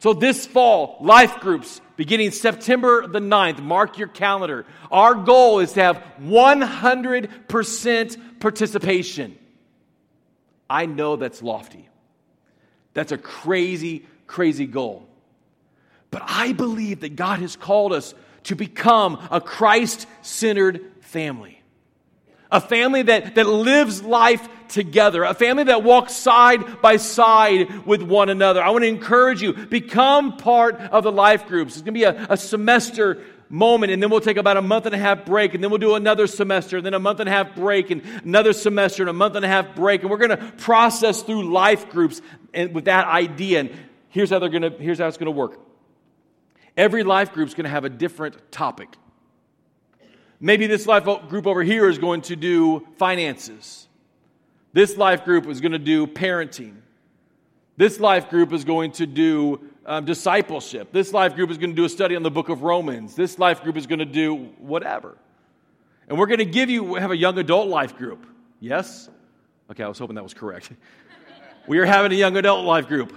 So 0.00 0.12
this 0.12 0.46
fall, 0.46 0.96
life 1.00 1.40
groups 1.40 1.80
beginning 1.96 2.30
September 2.30 3.06
the 3.06 3.18
9th, 3.18 3.60
mark 3.60 3.98
your 3.98 4.08
calendar. 4.08 4.64
Our 4.90 5.14
goal 5.14 5.58
is 5.58 5.72
to 5.72 5.82
have 5.82 6.02
100% 6.22 8.40
participation. 8.40 9.38
I 10.70 10.86
know 10.86 11.16
that's 11.16 11.42
lofty. 11.42 11.88
That's 12.94 13.12
a 13.12 13.18
crazy, 13.18 14.06
crazy 14.26 14.66
goal. 14.66 15.06
But 16.10 16.22
I 16.24 16.52
believe 16.52 17.00
that 17.00 17.16
God 17.16 17.40
has 17.40 17.56
called 17.56 17.92
us 17.92 18.14
to 18.44 18.54
become 18.54 19.26
a 19.30 19.40
Christ 19.40 20.06
centered 20.22 20.92
family 21.00 21.57
a 22.50 22.60
family 22.60 23.02
that, 23.02 23.34
that 23.34 23.46
lives 23.46 24.02
life 24.02 24.48
together, 24.68 25.24
a 25.24 25.34
family 25.34 25.64
that 25.64 25.82
walks 25.82 26.14
side 26.14 26.80
by 26.80 26.96
side 26.96 27.86
with 27.86 28.02
one 28.02 28.28
another. 28.28 28.62
I 28.62 28.70
want 28.70 28.84
to 28.84 28.88
encourage 28.88 29.42
you, 29.42 29.52
become 29.52 30.36
part 30.36 30.76
of 30.76 31.04
the 31.04 31.12
life 31.12 31.46
groups. 31.46 31.74
It's 31.74 31.82
going 31.82 31.94
to 31.94 31.98
be 31.98 32.04
a, 32.04 32.26
a 32.30 32.36
semester 32.36 33.22
moment, 33.50 33.92
and 33.92 34.02
then 34.02 34.10
we'll 34.10 34.20
take 34.20 34.36
about 34.36 34.56
a 34.56 34.62
month 34.62 34.86
and 34.86 34.94
a 34.94 34.98
half 34.98 35.24
break, 35.24 35.54
and 35.54 35.62
then 35.62 35.70
we'll 35.70 35.78
do 35.78 35.94
another 35.94 36.26
semester, 36.26 36.76
and 36.76 36.86
then 36.86 36.94
a 36.94 36.98
month 36.98 37.20
and 37.20 37.28
a 37.28 37.32
half 37.32 37.54
break, 37.54 37.90
and 37.90 38.02
another 38.24 38.52
semester, 38.52 39.02
and 39.02 39.10
a 39.10 39.14
month 39.14 39.36
and 39.36 39.44
a 39.44 39.48
half 39.48 39.74
break. 39.74 40.02
And 40.02 40.10
we're 40.10 40.18
going 40.18 40.36
to 40.36 40.52
process 40.58 41.22
through 41.22 41.50
life 41.50 41.88
groups 41.90 42.20
and 42.52 42.74
with 42.74 42.86
that 42.86 43.06
idea. 43.06 43.60
And 43.60 43.70
here's 44.10 44.30
how 44.30 44.38
they're 44.38 44.48
going 44.50 44.62
to, 44.62 44.70
here's 44.70 44.98
how 44.98 45.06
it's 45.06 45.16
going 45.16 45.26
to 45.26 45.38
work. 45.38 45.58
Every 46.76 47.02
life 47.02 47.32
group 47.32 47.48
is 47.48 47.54
going 47.54 47.64
to 47.64 47.70
have 47.70 47.84
a 47.84 47.90
different 47.90 48.52
topic. 48.52 48.94
Maybe 50.40 50.66
this 50.66 50.86
life 50.86 51.04
group 51.28 51.46
over 51.46 51.62
here 51.62 51.88
is 51.88 51.98
going 51.98 52.22
to 52.22 52.36
do 52.36 52.86
finances. 52.96 53.88
This 54.72 54.96
life 54.96 55.24
group 55.24 55.46
is 55.46 55.60
going 55.60 55.72
to 55.72 55.78
do 55.78 56.06
parenting. 56.06 56.76
This 57.76 57.98
life 57.98 58.28
group 58.28 58.52
is 58.52 58.64
going 58.64 58.92
to 58.92 59.06
do 59.06 59.60
um, 59.86 60.04
discipleship. 60.04 60.92
This 60.92 61.12
life 61.12 61.34
group 61.34 61.50
is 61.50 61.58
going 61.58 61.70
to 61.70 61.76
do 61.76 61.84
a 61.84 61.88
study 61.88 62.14
on 62.14 62.22
the 62.22 62.30
book 62.30 62.48
of 62.48 62.62
Romans. 62.62 63.14
This 63.14 63.38
life 63.38 63.62
group 63.62 63.76
is 63.76 63.86
going 63.86 64.00
to 64.00 64.04
do 64.04 64.36
whatever. 64.58 65.16
And 66.08 66.18
we're 66.18 66.26
going 66.26 66.38
to 66.38 66.44
give 66.44 66.70
you, 66.70 66.94
have 66.94 67.10
a 67.10 67.16
young 67.16 67.38
adult 67.38 67.68
life 67.68 67.96
group. 67.96 68.26
Yes? 68.60 69.08
Okay, 69.70 69.82
I 69.82 69.88
was 69.88 69.98
hoping 69.98 70.16
that 70.16 70.22
was 70.22 70.34
correct. 70.34 70.70
we 71.66 71.78
are 71.78 71.84
having 71.84 72.12
a 72.12 72.16
young 72.16 72.36
adult 72.36 72.64
life 72.64 72.88
group. 72.88 73.16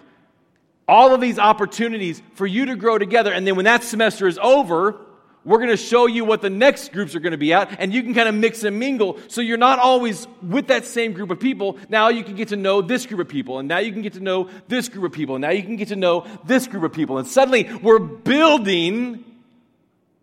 All 0.88 1.14
of 1.14 1.22
these 1.22 1.40
opportunities 1.40 2.22
for 2.36 2.46
you 2.46 2.66
to 2.66 2.76
grow 2.76 2.98
together. 2.98 3.32
And 3.32 3.46
then 3.46 3.56
when 3.56 3.66
that 3.66 3.84
semester 3.84 4.28
is 4.28 4.38
over, 4.42 5.00
we're 5.44 5.58
going 5.58 5.70
to 5.70 5.78
show 5.78 6.06
you 6.06 6.24
what 6.24 6.42
the 6.42 6.52
next 6.52 6.92
groups 6.92 7.16
are 7.16 7.20
going 7.20 7.32
to 7.32 7.38
be 7.38 7.52
at, 7.52 7.80
and 7.80 7.92
you 7.92 8.04
can 8.04 8.14
kind 8.14 8.30
of 8.30 8.36
mix 8.36 8.64
and 8.64 8.78
mingle. 8.78 9.20
So 9.28 9.42
you're 9.42 9.58
not 9.58 9.80
always 9.80 10.28
with 10.42 10.68
that 10.68 10.86
same 10.86 11.14
group 11.14 11.32
of 11.32 11.40
people. 11.40 11.80
Now 11.90 12.10
you 12.10 12.24
can 12.24 12.36
get 12.36 12.50
to 12.50 12.56
know 12.56 12.82
this 12.82 13.08
group 13.08 13.20
of 13.20 13.28
people, 13.28 13.58
and 13.58 13.68
now 13.68 13.80
you 13.80 13.92
can 13.92 14.04
get 14.04 14.14
to 14.14 14.20
know 14.20 14.50
this 14.68 14.88
group 14.88 15.06
of 15.06 15.12
people, 15.12 15.36
and 15.36 15.42
now 15.42 15.50
you 15.50 15.64
can 15.64 15.78
get 15.78 15.88
to 15.88 15.96
know 15.96 16.28
this 16.46 16.68
group 16.68 16.84
of 16.84 16.94
people. 16.94 17.18
And 17.18 17.28
suddenly 17.28 17.74
we're 17.82 18.00
building. 18.00 19.26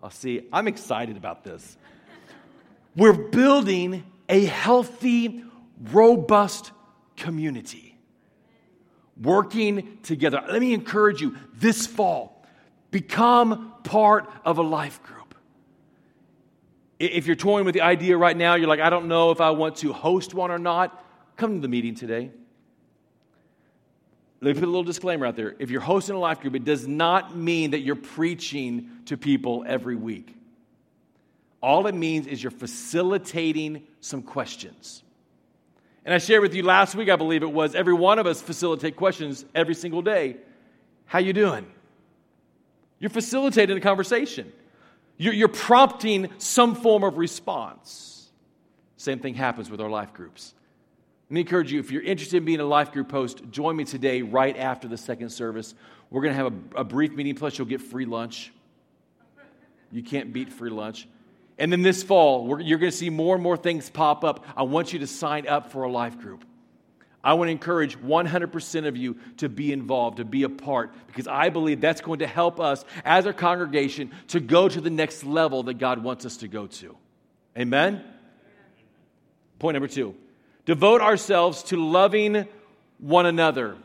I'll 0.01 0.07
oh, 0.07 0.11
see, 0.11 0.47
I'm 0.53 0.69
excited 0.69 1.17
about 1.17 1.43
this. 1.43 1.77
We're 2.95 3.13
building 3.13 4.05
a 4.29 4.45
healthy, 4.45 5.45
robust 5.91 6.71
community. 7.17 7.97
Working 9.21 9.99
together. 10.05 10.45
Let 10.49 10.61
me 10.61 10.73
encourage 10.75 11.21
you 11.21 11.37
this 11.55 11.89
fall 11.89 12.38
Become 12.91 13.75
part 13.85 14.31
of 14.45 14.59
a 14.59 14.63
life 14.63 15.03
group. 15.03 15.35
If 16.99 17.27
you're 17.27 17.37
toying 17.37 17.65
with 17.65 17.75
the 17.75 17.83
idea 17.83 18.17
right 18.17 18.37
now, 18.37 18.55
you're 18.55 18.69
like, 18.69 18.81
I 18.81 18.91
don't 18.91 19.09
know 19.09 19.31
if 19.31 19.41
I 19.41 19.51
want 19.51 19.77
to 19.77 19.93
host 19.93 20.35
one 20.35 20.51
or 20.51 20.59
not, 20.59 21.05
come 21.37 21.55
to 21.55 21.61
the 21.61 21.69
meeting 21.69 21.95
today. 21.95 22.31
Let 24.41 24.55
me 24.55 24.61
put 24.61 24.67
a 24.67 24.71
little 24.71 24.85
disclaimer 24.85 25.27
out 25.27 25.37
there. 25.37 25.55
If 25.59 25.71
you're 25.71 25.81
hosting 25.81 26.15
a 26.15 26.19
life 26.19 26.41
group, 26.41 26.55
it 26.55 26.65
does 26.65 26.87
not 26.87 27.37
mean 27.37 27.73
that 27.73 27.81
you're 27.81 27.97
preaching 27.97 28.91
to 29.07 29.17
people 29.17 29.65
every 29.67 29.97
week. 29.97 30.35
All 31.61 31.87
it 31.89 31.95
means 31.95 32.27
is 32.27 32.43
you're 32.43 32.53
facilitating 32.53 33.87
some 34.01 34.23
questions. 34.23 35.03
And 36.05 36.15
I 36.15 36.19
shared 36.19 36.43
with 36.43 36.55
you 36.55 36.63
last 36.63 36.95
week, 36.95 37.11
I 37.11 37.17
believe 37.17 37.43
it 37.43 37.51
was, 37.51 37.75
every 37.75 37.93
one 37.93 38.19
of 38.19 38.27
us 38.27 38.41
facilitate 38.41 38.97
questions 38.97 39.45
every 39.55 39.75
single 39.75 40.03
day. 40.03 40.37
How 41.07 41.19
you 41.19 41.33
doing? 41.33 41.67
You're 42.99 43.11
facilitating 43.11 43.77
a 43.77 43.81
conversation. 43.81 44.53
You're, 45.17 45.35
you're 45.35 45.49
prompting 45.49 46.31
some 46.39 46.75
form 46.75 47.05
of 47.05 47.19
response. 47.19 48.31
Same 48.97 49.19
thing 49.19 49.35
happens 49.35 49.71
with 49.71 49.81
our 49.81 49.91
life 49.91 50.13
groups. 50.13 50.55
Let 51.29 51.35
me 51.35 51.41
encourage 51.41 51.73
you 51.73 51.81
if 51.81 51.91
you're 51.91 52.03
interested 52.03 52.39
in 52.39 52.45
being 52.45 52.61
a 52.61 52.65
life 52.65 52.93
group 52.93 53.11
host, 53.11 53.43
join 53.51 53.77
me 53.77 53.85
today 53.85 54.23
right 54.23 54.57
after 54.57 54.89
the 54.89 54.97
second 54.97 55.31
service. 55.31 55.75
We're 56.11 56.23
going 56.23 56.35
to 56.35 56.43
have 56.43 56.53
a, 56.53 56.81
a 56.81 56.85
brief 56.85 57.13
meeting, 57.13 57.35
plus, 57.35 57.59
you'll 57.59 57.69
get 57.69 57.83
free 57.83 58.07
lunch. 58.07 58.53
You 59.93 60.03
can't 60.03 60.33
beat 60.33 60.53
free 60.53 60.71
lunch. 60.71 61.07
And 61.59 61.73
then 61.73 61.83
this 61.83 62.03
fall, 62.03 62.61
you're 62.63 62.79
going 62.79 62.91
to 62.91 62.97
see 62.97 63.11
more 63.11 63.35
and 63.35 63.43
more 63.43 63.57
things 63.57 63.91
pop 63.91 64.25
up. 64.25 64.47
I 64.57 64.63
want 64.63 64.93
you 64.93 65.01
to 65.01 65.07
sign 65.07 65.47
up 65.47 65.73
for 65.73 65.83
a 65.83 65.91
life 65.91 66.19
group. 66.19 66.45
I 67.29 67.35
want 67.35 67.49
to 67.49 67.53
encourage 67.53 67.99
100% 68.01 68.87
of 68.87 68.97
you 68.97 69.19
to 69.37 69.51
be 69.51 69.71
involved, 69.71 70.17
to 70.17 70.25
be 70.25 70.45
a 70.45 70.49
part, 70.49 70.95
because 71.09 71.29
I 71.29 71.51
believe 71.51 71.79
that's 71.79 72.01
going 72.01 72.21
to 72.21 72.27
help 72.27 72.59
us 72.59 72.87
as 73.05 73.27
a 73.27 73.35
congregation 73.35 74.13
to 74.29 74.41
go 74.41 74.67
to 74.67 74.81
the 74.81 74.89
next 74.89 75.25
level 75.25 75.65
that 75.65 75.75
God 75.75 76.03
wants 76.03 76.25
us 76.25 76.39
to 76.39 76.49
go 76.49 76.69
to. 76.69 76.97
Amen? 77.55 78.03
Point 79.59 79.75
number 79.75 79.89
two 79.89 80.15
devote 80.65 81.03
ourselves 81.03 81.65
to 81.65 81.77
loving 81.77 82.49
one 82.97 83.27
another. 83.27 83.77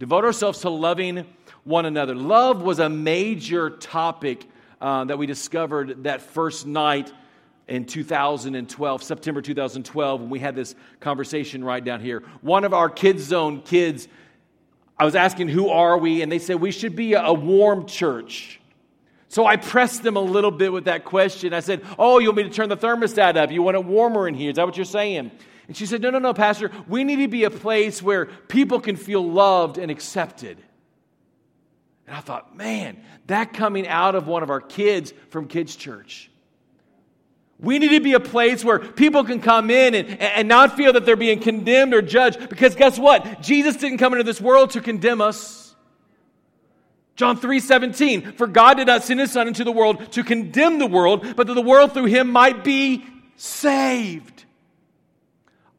Devote 0.00 0.24
ourselves 0.24 0.62
to 0.62 0.68
loving 0.68 1.26
one 1.62 1.86
another. 1.86 2.16
Love 2.16 2.60
was 2.60 2.80
a 2.80 2.88
major 2.88 3.70
topic 3.70 4.44
uh, 4.80 5.04
that 5.04 5.16
we 5.16 5.26
discovered 5.26 6.02
that 6.02 6.22
first 6.22 6.66
night 6.66 7.12
in 7.68 7.84
2012, 7.84 9.02
September 9.02 9.42
2012, 9.42 10.20
when 10.20 10.30
we 10.30 10.38
had 10.38 10.56
this 10.56 10.74
conversation 11.00 11.62
right 11.62 11.84
down 11.84 12.00
here. 12.00 12.22
One 12.40 12.64
of 12.64 12.72
our 12.72 12.88
Kids 12.88 13.22
Zone 13.22 13.60
kids, 13.60 14.08
I 14.98 15.04
was 15.04 15.14
asking, 15.14 15.48
Who 15.48 15.68
are 15.68 15.96
we? 15.98 16.22
And 16.22 16.32
they 16.32 16.38
said, 16.38 16.56
We 16.60 16.72
should 16.72 16.96
be 16.96 17.14
a 17.14 17.32
warm 17.32 17.86
church. 17.86 18.60
So 19.30 19.44
I 19.44 19.56
pressed 19.56 20.02
them 20.02 20.16
a 20.16 20.20
little 20.20 20.50
bit 20.50 20.72
with 20.72 20.86
that 20.86 21.04
question. 21.04 21.52
I 21.52 21.60
said, 21.60 21.82
Oh, 21.98 22.18
you 22.18 22.28
want 22.28 22.38
me 22.38 22.42
to 22.44 22.50
turn 22.50 22.70
the 22.70 22.76
thermostat 22.76 23.36
up? 23.36 23.50
You 23.50 23.62
want 23.62 23.76
it 23.76 23.84
warmer 23.84 24.26
in 24.26 24.34
here? 24.34 24.50
Is 24.50 24.56
that 24.56 24.66
what 24.66 24.76
you're 24.76 24.86
saying? 24.86 25.30
And 25.68 25.76
she 25.76 25.84
said, 25.84 26.00
No, 26.00 26.10
no, 26.10 26.18
no, 26.18 26.32
Pastor. 26.32 26.70
We 26.88 27.04
need 27.04 27.16
to 27.16 27.28
be 27.28 27.44
a 27.44 27.50
place 27.50 28.02
where 28.02 28.26
people 28.26 28.80
can 28.80 28.96
feel 28.96 29.22
loved 29.22 29.76
and 29.76 29.90
accepted. 29.90 30.58
And 32.06 32.16
I 32.16 32.20
thought, 32.20 32.56
man, 32.56 33.04
that 33.26 33.52
coming 33.52 33.86
out 33.86 34.14
of 34.14 34.26
one 34.26 34.42
of 34.42 34.48
our 34.48 34.62
kids 34.62 35.12
from 35.28 35.46
kids' 35.46 35.76
church. 35.76 36.30
We 37.60 37.78
need 37.80 37.88
to 37.88 38.00
be 38.00 38.12
a 38.12 38.20
place 38.20 38.64
where 38.64 38.78
people 38.78 39.24
can 39.24 39.40
come 39.40 39.70
in 39.70 39.94
and, 39.94 40.20
and 40.20 40.46
not 40.46 40.76
feel 40.76 40.92
that 40.92 41.04
they're 41.04 41.16
being 41.16 41.40
condemned 41.40 41.92
or 41.92 42.02
judged 42.02 42.48
because 42.48 42.76
guess 42.76 42.98
what? 42.98 43.42
Jesus 43.42 43.76
didn't 43.76 43.98
come 43.98 44.12
into 44.12 44.24
this 44.24 44.40
world 44.40 44.70
to 44.70 44.80
condemn 44.80 45.20
us. 45.20 45.74
John 47.16 47.36
3 47.36 47.58
17, 47.58 48.32
for 48.34 48.46
God 48.46 48.74
did 48.74 48.86
not 48.86 49.02
send 49.02 49.18
his 49.18 49.32
Son 49.32 49.48
into 49.48 49.64
the 49.64 49.72
world 49.72 50.12
to 50.12 50.22
condemn 50.22 50.78
the 50.78 50.86
world, 50.86 51.34
but 51.34 51.48
that 51.48 51.54
the 51.54 51.60
world 51.60 51.92
through 51.92 52.04
him 52.04 52.30
might 52.30 52.62
be 52.62 53.04
saved. 53.34 54.44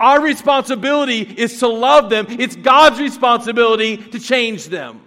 Our 0.02 0.22
responsibility 0.22 1.22
is 1.22 1.60
to 1.60 1.70
love 1.70 2.10
them, 2.10 2.26
it's 2.30 2.58
God's 2.58 3.00
responsibility 3.00 3.96
to 3.96 4.20
change 4.20 4.66
them. 4.66 5.02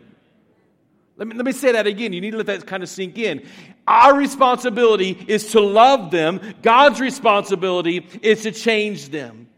Let 1.17 1.29
me, 1.29 1.35
let 1.35 1.45
me 1.45 1.53
say 1.53 1.73
that 1.73 1.87
again. 1.87 2.13
You 2.13 2.21
need 2.21 2.31
to 2.31 2.39
let 2.39 2.47
that 2.47 2.67
kind 2.67 2.83
of 2.83 2.89
sink 2.89 3.19
in. 3.19 3.47
Our 3.87 4.17
responsibility 4.17 5.11
is 5.29 5.53
to 5.53 5.61
love 5.61 6.11
them. 6.11 6.41
God's 6.63 7.01
responsibility 7.01 8.07
is 8.23 8.43
to 8.43 8.53
change 8.53 9.11
them. 9.11 9.49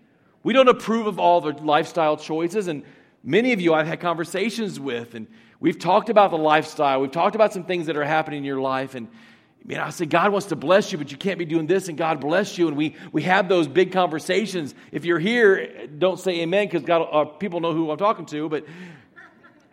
We 0.42 0.52
don't 0.52 0.68
approve 0.68 1.06
of 1.06 1.18
all 1.18 1.40
their 1.40 1.52
lifestyle 1.52 2.16
choices, 2.16 2.68
and 2.68 2.82
many 3.22 3.52
of 3.52 3.60
you 3.60 3.72
I've 3.72 3.86
had 3.86 4.00
conversations 4.00 4.78
with, 4.78 5.14
and 5.14 5.26
we've 5.58 5.78
talked 5.78 6.10
about 6.10 6.30
the 6.30 6.38
lifestyle. 6.38 7.00
We've 7.00 7.10
talked 7.10 7.34
about 7.34 7.52
some 7.52 7.64
things 7.64 7.86
that 7.86 7.96
are 7.96 8.04
happening 8.04 8.38
in 8.38 8.44
your 8.44 8.60
life, 8.60 8.94
and 8.94 9.08
you 9.66 9.76
know, 9.76 9.84
I 9.84 9.90
say 9.90 10.04
God 10.04 10.30
wants 10.30 10.48
to 10.48 10.56
bless 10.56 10.92
you, 10.92 10.98
but 10.98 11.10
you 11.10 11.16
can't 11.16 11.38
be 11.38 11.46
doing 11.46 11.66
this, 11.66 11.88
and 11.88 11.96
God 11.96 12.20
bless 12.20 12.58
you. 12.58 12.68
And 12.68 12.76
we 12.76 12.96
we 13.12 13.22
have 13.22 13.48
those 13.48 13.66
big 13.66 13.92
conversations. 13.92 14.74
If 14.92 15.06
you're 15.06 15.18
here, 15.18 15.86
don't 15.86 16.20
say 16.20 16.40
Amen 16.40 16.66
because 16.66 16.82
God, 16.82 17.08
uh, 17.10 17.24
people 17.24 17.60
know 17.60 17.72
who 17.72 17.90
I'm 17.90 17.96
talking 17.96 18.26
to. 18.26 18.50
But 18.50 18.66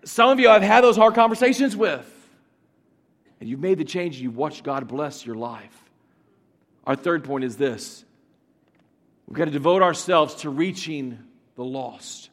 some 0.04 0.30
of 0.30 0.40
you 0.40 0.50
I've 0.50 0.62
had 0.62 0.84
those 0.84 0.98
hard 0.98 1.16
conversations 1.16 1.76
with. 1.76 2.08
And 3.40 3.50
you've 3.50 3.60
made 3.60 3.80
the 3.80 3.84
change, 3.84 4.22
you've 4.22 4.38
watched 4.38 4.64
God 4.64 4.88
bless 4.88 5.26
your 5.26 5.36
life. 5.36 5.78
Our 6.86 6.96
third 6.96 7.24
point 7.24 7.44
is 7.44 7.58
this 7.58 8.06
we've 9.28 9.38
got 9.38 9.46
to 9.46 9.52
devote 9.52 9.82
ourselves 9.82 10.36
to 10.36 10.50
reaching 10.50 11.20
the 11.56 11.64
lost. 11.64 12.30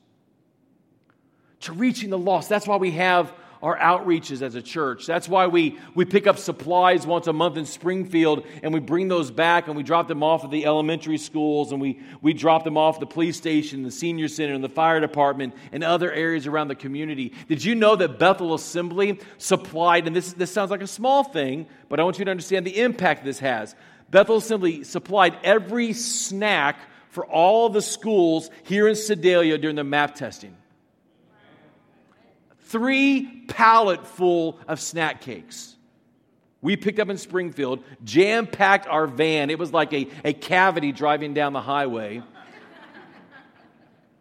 To 1.61 1.73
reaching 1.73 2.11
the 2.11 2.19
lost. 2.19 2.49
That's 2.49 2.67
why 2.67 2.77
we 2.77 2.93
have 2.93 3.33
our 3.63 3.77
outreaches 3.77 4.43
as 4.43 4.55
a 4.55 4.63
church. 4.63 5.07
That's 5.07 5.29
why 5.29 5.49
we, 5.49 5.79
we 5.95 6.05
pick 6.05 6.27
up 6.27 6.39
supplies 6.39 7.07
once 7.07 7.27
a 7.27 7.33
month 7.33 7.57
in 7.57 7.67
Springfield 7.67 8.47
and 8.63 8.73
we 8.73 8.81
bring 8.81 9.09
those 9.09 9.31
back 9.31 9.67
and 9.67 9.77
we 9.77 9.83
drop 9.83 10.09
them 10.09 10.23
off 10.23 10.45
at 10.45 10.51
the 10.51 10.67
elementary 10.67 11.19
schools 11.19 11.73
and 11.73 11.81
we, 11.81 12.01
we 12.23 12.33
drop 12.33 12.65
them 12.65 12.77
off 12.77 12.97
at 12.97 13.01
the 13.01 13.07
police 13.07 13.37
station, 13.37 13.83
the 13.83 13.91
senior 13.91 14.29
center, 14.29 14.55
and 14.55 14.63
the 14.63 14.69
fire 14.69 15.01
department 15.01 15.55
and 15.73 15.83
other 15.83 16.13
areas 16.13 16.47
around 16.47 16.69
the 16.69 16.75
community. 16.75 17.33
Did 17.49 17.65
you 17.65 17.75
know 17.75 17.97
that 17.97 18.19
Bethel 18.19 18.55
Assembly 18.55 19.19
supplied, 19.39 20.07
and 20.07 20.15
this, 20.15 20.33
this 20.33 20.53
sounds 20.53 20.71
like 20.71 20.83
a 20.83 20.87
small 20.87 21.25
thing, 21.25 21.67
but 21.89 21.99
I 21.99 22.05
want 22.05 22.19
you 22.19 22.25
to 22.27 22.31
understand 22.31 22.67
the 22.67 22.81
impact 22.81 23.25
this 23.25 23.41
has. 23.41 23.75
Bethel 24.11 24.37
Assembly 24.37 24.85
supplied 24.85 25.37
every 25.43 25.93
snack 25.93 26.79
for 27.11 27.27
all 27.27 27.69
the 27.69 27.83
schools 27.83 28.51
here 28.65 28.87
in 28.87 28.95
Sedalia 28.95 29.59
during 29.59 29.77
the 29.77 29.85
MAP 29.85 30.15
testing 30.15 30.57
three 32.69 33.45
pallet 33.49 34.07
full 34.07 34.59
of 34.69 34.81
snack 34.81 35.21
cakes. 35.21 35.77
We 36.61 36.77
picked 36.77 36.99
up 36.99 37.09
in 37.09 37.19
Springfield, 37.19 37.85
jam 38.03 38.47
packed 38.47 38.89
our 38.89 39.07
van. 39.07 39.51
It 39.51 39.59
was 39.59 39.73
like 39.73 39.93
a, 39.93 40.09
a 40.25 40.33
cavity 40.33 40.93
driving 40.93 41.35
down 41.35 41.53
the 41.53 41.61
highway. 41.61 42.23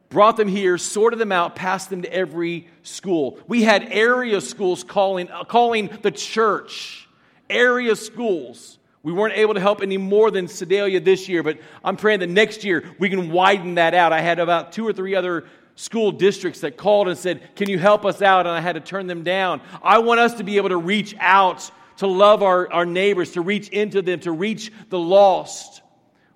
Brought 0.09 0.37
them 0.37 0.47
here, 0.47 0.77
sorted 0.77 1.19
them 1.19 1.33
out, 1.33 1.55
passed 1.55 1.89
them 1.89 2.03
to 2.03 2.13
every 2.13 2.69
school. 2.83 3.39
We 3.47 3.63
had 3.63 3.91
area 3.91 4.39
schools 4.39 4.83
calling, 4.83 5.29
uh, 5.29 5.43
calling 5.43 5.89
the 6.01 6.11
church, 6.11 7.09
area 7.49 7.95
schools. 7.95 8.77
We 9.03 9.11
weren't 9.11 9.35
able 9.35 9.55
to 9.55 9.59
help 9.59 9.81
any 9.81 9.97
more 9.97 10.31
than 10.31 10.47
Sedalia 10.47 11.01
this 11.01 11.27
year, 11.27 11.43
but 11.43 11.59
I'm 11.83 11.97
praying 11.97 12.21
that 12.21 12.29
next 12.29 12.63
year 12.63 12.85
we 12.99 13.09
can 13.09 13.31
widen 13.31 13.75
that 13.75 13.93
out. 13.93 14.13
I 14.13 14.21
had 14.21 14.39
about 14.39 14.71
two 14.71 14.87
or 14.87 14.93
three 14.93 15.15
other 15.15 15.45
school 15.77 16.11
districts 16.11 16.61
that 16.61 16.75
called 16.75 17.07
and 17.07 17.17
said, 17.17 17.55
Can 17.55 17.69
you 17.69 17.79
help 17.79 18.03
us 18.03 18.21
out? 18.21 18.45
And 18.45 18.49
I 18.55 18.59
had 18.59 18.73
to 18.73 18.81
turn 18.81 19.07
them 19.07 19.23
down. 19.23 19.61
I 19.81 19.99
want 19.99 20.19
us 20.19 20.33
to 20.35 20.43
be 20.43 20.57
able 20.57 20.69
to 20.69 20.77
reach 20.77 21.15
out, 21.19 21.71
to 21.97 22.07
love 22.07 22.43
our, 22.43 22.71
our 22.73 22.85
neighbors, 22.85 23.31
to 23.31 23.41
reach 23.41 23.69
into 23.69 24.01
them, 24.01 24.19
to 24.21 24.31
reach 24.31 24.73
the 24.89 24.99
lost. 24.99 25.81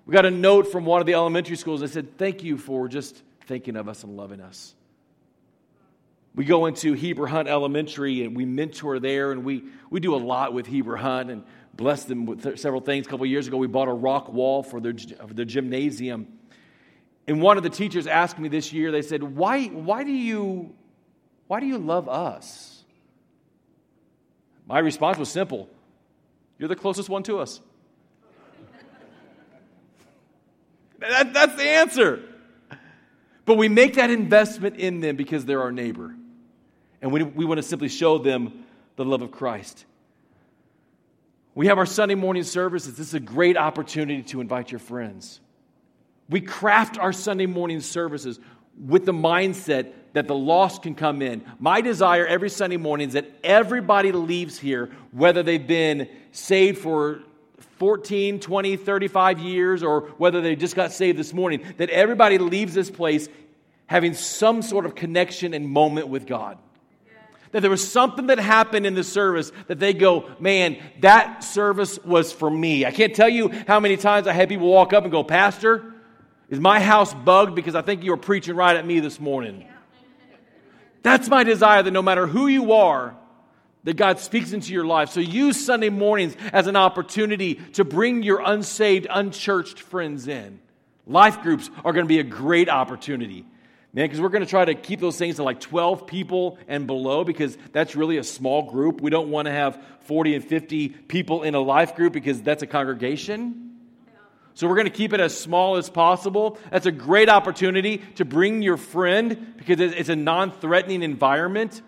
We 0.06 0.12
got 0.12 0.24
a 0.24 0.30
note 0.30 0.72
from 0.72 0.84
one 0.84 1.00
of 1.00 1.06
the 1.06 1.14
elementary 1.14 1.56
schools 1.56 1.80
that 1.80 1.90
said, 1.90 2.16
Thank 2.16 2.42
you 2.42 2.56
for 2.56 2.88
just 2.88 3.22
thinking 3.46 3.76
of 3.76 3.88
us 3.88 4.04
and 4.04 4.16
loving 4.16 4.40
us. 4.40 4.74
We 6.34 6.46
go 6.46 6.64
into 6.64 6.94
Heber 6.94 7.26
Hunt 7.26 7.46
Elementary 7.46 8.24
and 8.24 8.34
we 8.34 8.46
mentor 8.46 8.98
there, 9.00 9.32
and 9.32 9.44
we, 9.44 9.64
we 9.90 10.00
do 10.00 10.14
a 10.14 10.16
lot 10.16 10.54
with 10.54 10.66
Heber 10.66 10.96
Hunt 10.96 11.30
and 11.30 11.44
bless 11.74 12.04
them 12.04 12.24
with 12.24 12.42
th- 12.42 12.58
several 12.58 12.80
things. 12.80 13.06
A 13.06 13.10
couple 13.10 13.26
years 13.26 13.48
ago, 13.48 13.58
we 13.58 13.66
bought 13.66 13.88
a 13.88 13.92
rock 13.92 14.32
wall 14.32 14.62
for 14.62 14.80
their, 14.80 14.94
for 14.94 15.34
their 15.34 15.44
gymnasium. 15.44 16.26
And 17.26 17.40
one 17.40 17.56
of 17.56 17.62
the 17.62 17.70
teachers 17.70 18.06
asked 18.06 18.38
me 18.38 18.48
this 18.48 18.72
year, 18.72 18.90
they 18.90 19.02
said, 19.02 19.22
Why, 19.22 19.66
why, 19.66 20.04
do, 20.04 20.10
you, 20.10 20.74
why 21.46 21.60
do 21.60 21.66
you 21.66 21.78
love 21.78 22.08
us? 22.08 22.84
My 24.66 24.78
response 24.78 25.18
was 25.18 25.28
simple 25.28 25.68
You're 26.58 26.68
the 26.68 26.76
closest 26.76 27.08
one 27.08 27.22
to 27.24 27.38
us. 27.38 27.60
that, 30.98 31.32
that's 31.32 31.54
the 31.56 31.68
answer. 31.68 32.22
But 33.44 33.56
we 33.56 33.68
make 33.68 33.94
that 33.94 34.10
investment 34.10 34.76
in 34.76 35.00
them 35.00 35.16
because 35.16 35.44
they're 35.44 35.62
our 35.62 35.72
neighbor. 35.72 36.14
And 37.00 37.12
we, 37.12 37.24
we 37.24 37.44
want 37.44 37.58
to 37.58 37.62
simply 37.62 37.88
show 37.88 38.18
them 38.18 38.64
the 38.94 39.04
love 39.04 39.22
of 39.22 39.32
Christ. 39.32 39.84
We 41.54 41.66
have 41.66 41.76
our 41.76 41.86
Sunday 41.86 42.14
morning 42.14 42.44
services. 42.44 42.96
This 42.96 43.08
is 43.08 43.14
a 43.14 43.20
great 43.20 43.56
opportunity 43.56 44.22
to 44.24 44.40
invite 44.40 44.70
your 44.70 44.78
friends. 44.78 45.40
We 46.32 46.40
craft 46.40 46.98
our 46.98 47.12
Sunday 47.12 47.46
morning 47.46 47.80
services 47.80 48.40
with 48.82 49.04
the 49.04 49.12
mindset 49.12 49.92
that 50.14 50.26
the 50.26 50.34
lost 50.34 50.82
can 50.82 50.94
come 50.94 51.20
in. 51.20 51.44
My 51.58 51.82
desire 51.82 52.26
every 52.26 52.48
Sunday 52.48 52.78
morning 52.78 53.08
is 53.08 53.14
that 53.14 53.30
everybody 53.44 54.12
leaves 54.12 54.58
here, 54.58 54.90
whether 55.12 55.42
they've 55.42 55.64
been 55.64 56.08
saved 56.32 56.78
for 56.78 57.20
14, 57.78 58.40
20, 58.40 58.76
35 58.76 59.38
years, 59.40 59.82
or 59.82 60.02
whether 60.16 60.40
they 60.40 60.56
just 60.56 60.74
got 60.74 60.92
saved 60.92 61.18
this 61.18 61.34
morning, 61.34 61.62
that 61.76 61.90
everybody 61.90 62.38
leaves 62.38 62.72
this 62.72 62.90
place 62.90 63.28
having 63.86 64.14
some 64.14 64.62
sort 64.62 64.86
of 64.86 64.94
connection 64.94 65.52
and 65.52 65.68
moment 65.68 66.08
with 66.08 66.26
God. 66.26 66.56
That 67.50 67.60
there 67.60 67.70
was 67.70 67.86
something 67.86 68.28
that 68.28 68.38
happened 68.38 68.86
in 68.86 68.94
the 68.94 69.04
service 69.04 69.52
that 69.66 69.78
they 69.78 69.92
go, 69.92 70.30
man, 70.40 70.78
that 71.00 71.44
service 71.44 71.98
was 71.98 72.32
for 72.32 72.50
me. 72.50 72.86
I 72.86 72.90
can't 72.90 73.14
tell 73.14 73.28
you 73.28 73.50
how 73.66 73.80
many 73.80 73.98
times 73.98 74.26
I 74.26 74.32
had 74.32 74.48
people 74.48 74.68
walk 74.68 74.94
up 74.94 75.02
and 75.02 75.12
go, 75.12 75.22
Pastor, 75.22 75.91
is 76.52 76.60
my 76.60 76.80
house 76.80 77.14
bugged 77.14 77.54
because 77.54 77.74
I 77.74 77.80
think 77.80 78.04
you 78.04 78.10
were 78.10 78.18
preaching 78.18 78.54
right 78.54 78.76
at 78.76 78.86
me 78.86 79.00
this 79.00 79.18
morning? 79.18 79.66
That's 81.02 81.26
my 81.26 81.44
desire 81.44 81.82
that 81.82 81.90
no 81.90 82.02
matter 82.02 82.26
who 82.26 82.46
you 82.46 82.74
are, 82.74 83.16
that 83.84 83.96
God 83.96 84.20
speaks 84.20 84.52
into 84.52 84.74
your 84.74 84.84
life. 84.84 85.08
So 85.08 85.20
use 85.20 85.64
Sunday 85.64 85.88
mornings 85.88 86.36
as 86.52 86.66
an 86.66 86.76
opportunity 86.76 87.54
to 87.72 87.84
bring 87.84 88.22
your 88.22 88.42
unsaved, 88.44 89.06
unchurched 89.08 89.80
friends 89.80 90.28
in. 90.28 90.60
Life 91.06 91.40
groups 91.40 91.70
are 91.86 91.94
going 91.94 92.04
to 92.04 92.08
be 92.08 92.18
a 92.18 92.22
great 92.22 92.68
opportunity. 92.68 93.46
Man, 93.94 94.04
because 94.04 94.20
we're 94.20 94.28
going 94.28 94.44
to 94.44 94.50
try 94.50 94.66
to 94.66 94.74
keep 94.74 95.00
those 95.00 95.16
things 95.16 95.36
to 95.36 95.42
like 95.44 95.58
12 95.58 96.06
people 96.06 96.58
and 96.68 96.86
below 96.86 97.24
because 97.24 97.56
that's 97.72 97.96
really 97.96 98.18
a 98.18 98.24
small 98.24 98.70
group. 98.70 99.00
We 99.00 99.08
don't 99.08 99.30
want 99.30 99.46
to 99.46 99.52
have 99.52 99.82
40 100.02 100.34
and 100.34 100.44
50 100.44 100.90
people 100.90 101.44
in 101.44 101.54
a 101.54 101.60
life 101.60 101.96
group 101.96 102.12
because 102.12 102.42
that's 102.42 102.62
a 102.62 102.66
congregation. 102.66 103.71
So 104.54 104.68
we're 104.68 104.74
going 104.74 104.86
to 104.86 104.90
keep 104.90 105.12
it 105.12 105.20
as 105.20 105.36
small 105.36 105.76
as 105.76 105.88
possible. 105.88 106.58
That's 106.70 106.86
a 106.86 106.92
great 106.92 107.28
opportunity 107.28 107.98
to 108.16 108.24
bring 108.24 108.62
your 108.62 108.76
friend 108.76 109.54
because 109.56 109.80
it's 109.80 110.08
a 110.08 110.16
non 110.16 110.52
threatening 110.52 111.02
environment. 111.02 111.80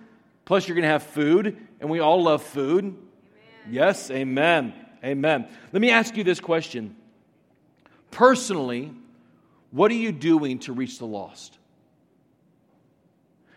Plus, 0.45 0.67
you're 0.67 0.75
going 0.75 0.85
to 0.85 0.89
have 0.89 1.03
food, 1.03 1.57
and 1.81 1.89
we 1.91 2.01
all 2.01 2.23
love 2.23 2.43
food. 2.43 2.85
Amen. 2.85 2.99
Yes, 3.71 4.11
amen. 4.11 4.75
Amen. 5.03 5.49
Let 5.73 5.81
me 5.81 5.91
ask 5.91 6.17
you 6.17 6.25
this 6.25 6.41
question. 6.41 6.97
Personally, 8.11 8.93
what 9.71 9.91
are 9.91 9.97
you 9.97 10.13
doing 10.13 10.61
to 10.61 10.73
reach 10.73 10.99
the 10.99 11.07
lost? 11.07 11.59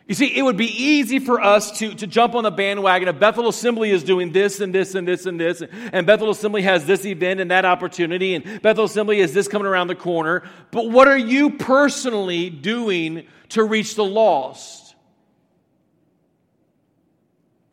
You 0.08 0.16
see, 0.16 0.38
it 0.38 0.42
would 0.42 0.56
be 0.56 0.68
easy 0.68 1.20
for 1.20 1.42
us 1.42 1.80
to, 1.80 1.94
to 1.96 2.08
jump 2.08 2.34
on 2.34 2.46
the 2.46 2.52
bandwagon 2.52 3.10
of 3.10 3.20
Bethel 3.20 3.50
Assembly 3.50 3.92
is 3.92 4.06
doing 4.06 4.32
this 4.32 4.62
and 4.62 4.74
this 4.74 4.96
and 4.96 5.06
this 5.06 5.26
and 5.26 5.38
this, 5.38 5.62
and 5.62 6.08
Bethel 6.08 6.30
Assembly 6.30 6.62
has 6.62 6.86
this 6.86 7.06
event 7.06 7.42
and 7.42 7.52
that 7.52 7.66
opportunity, 7.66 8.34
and 8.34 8.62
Bethel 8.62 8.86
Assembly 8.86 9.20
is 9.20 9.34
this 9.34 9.50
coming 9.50 9.68
around 9.68 9.88
the 9.88 9.96
corner. 9.96 10.44
But 10.72 10.90
what 10.90 11.10
are 11.10 11.18
you 11.18 11.58
personally 11.58 12.50
doing 12.50 13.28
to 13.50 13.66
reach 13.66 13.96
the 13.96 14.06
lost? 14.06 14.96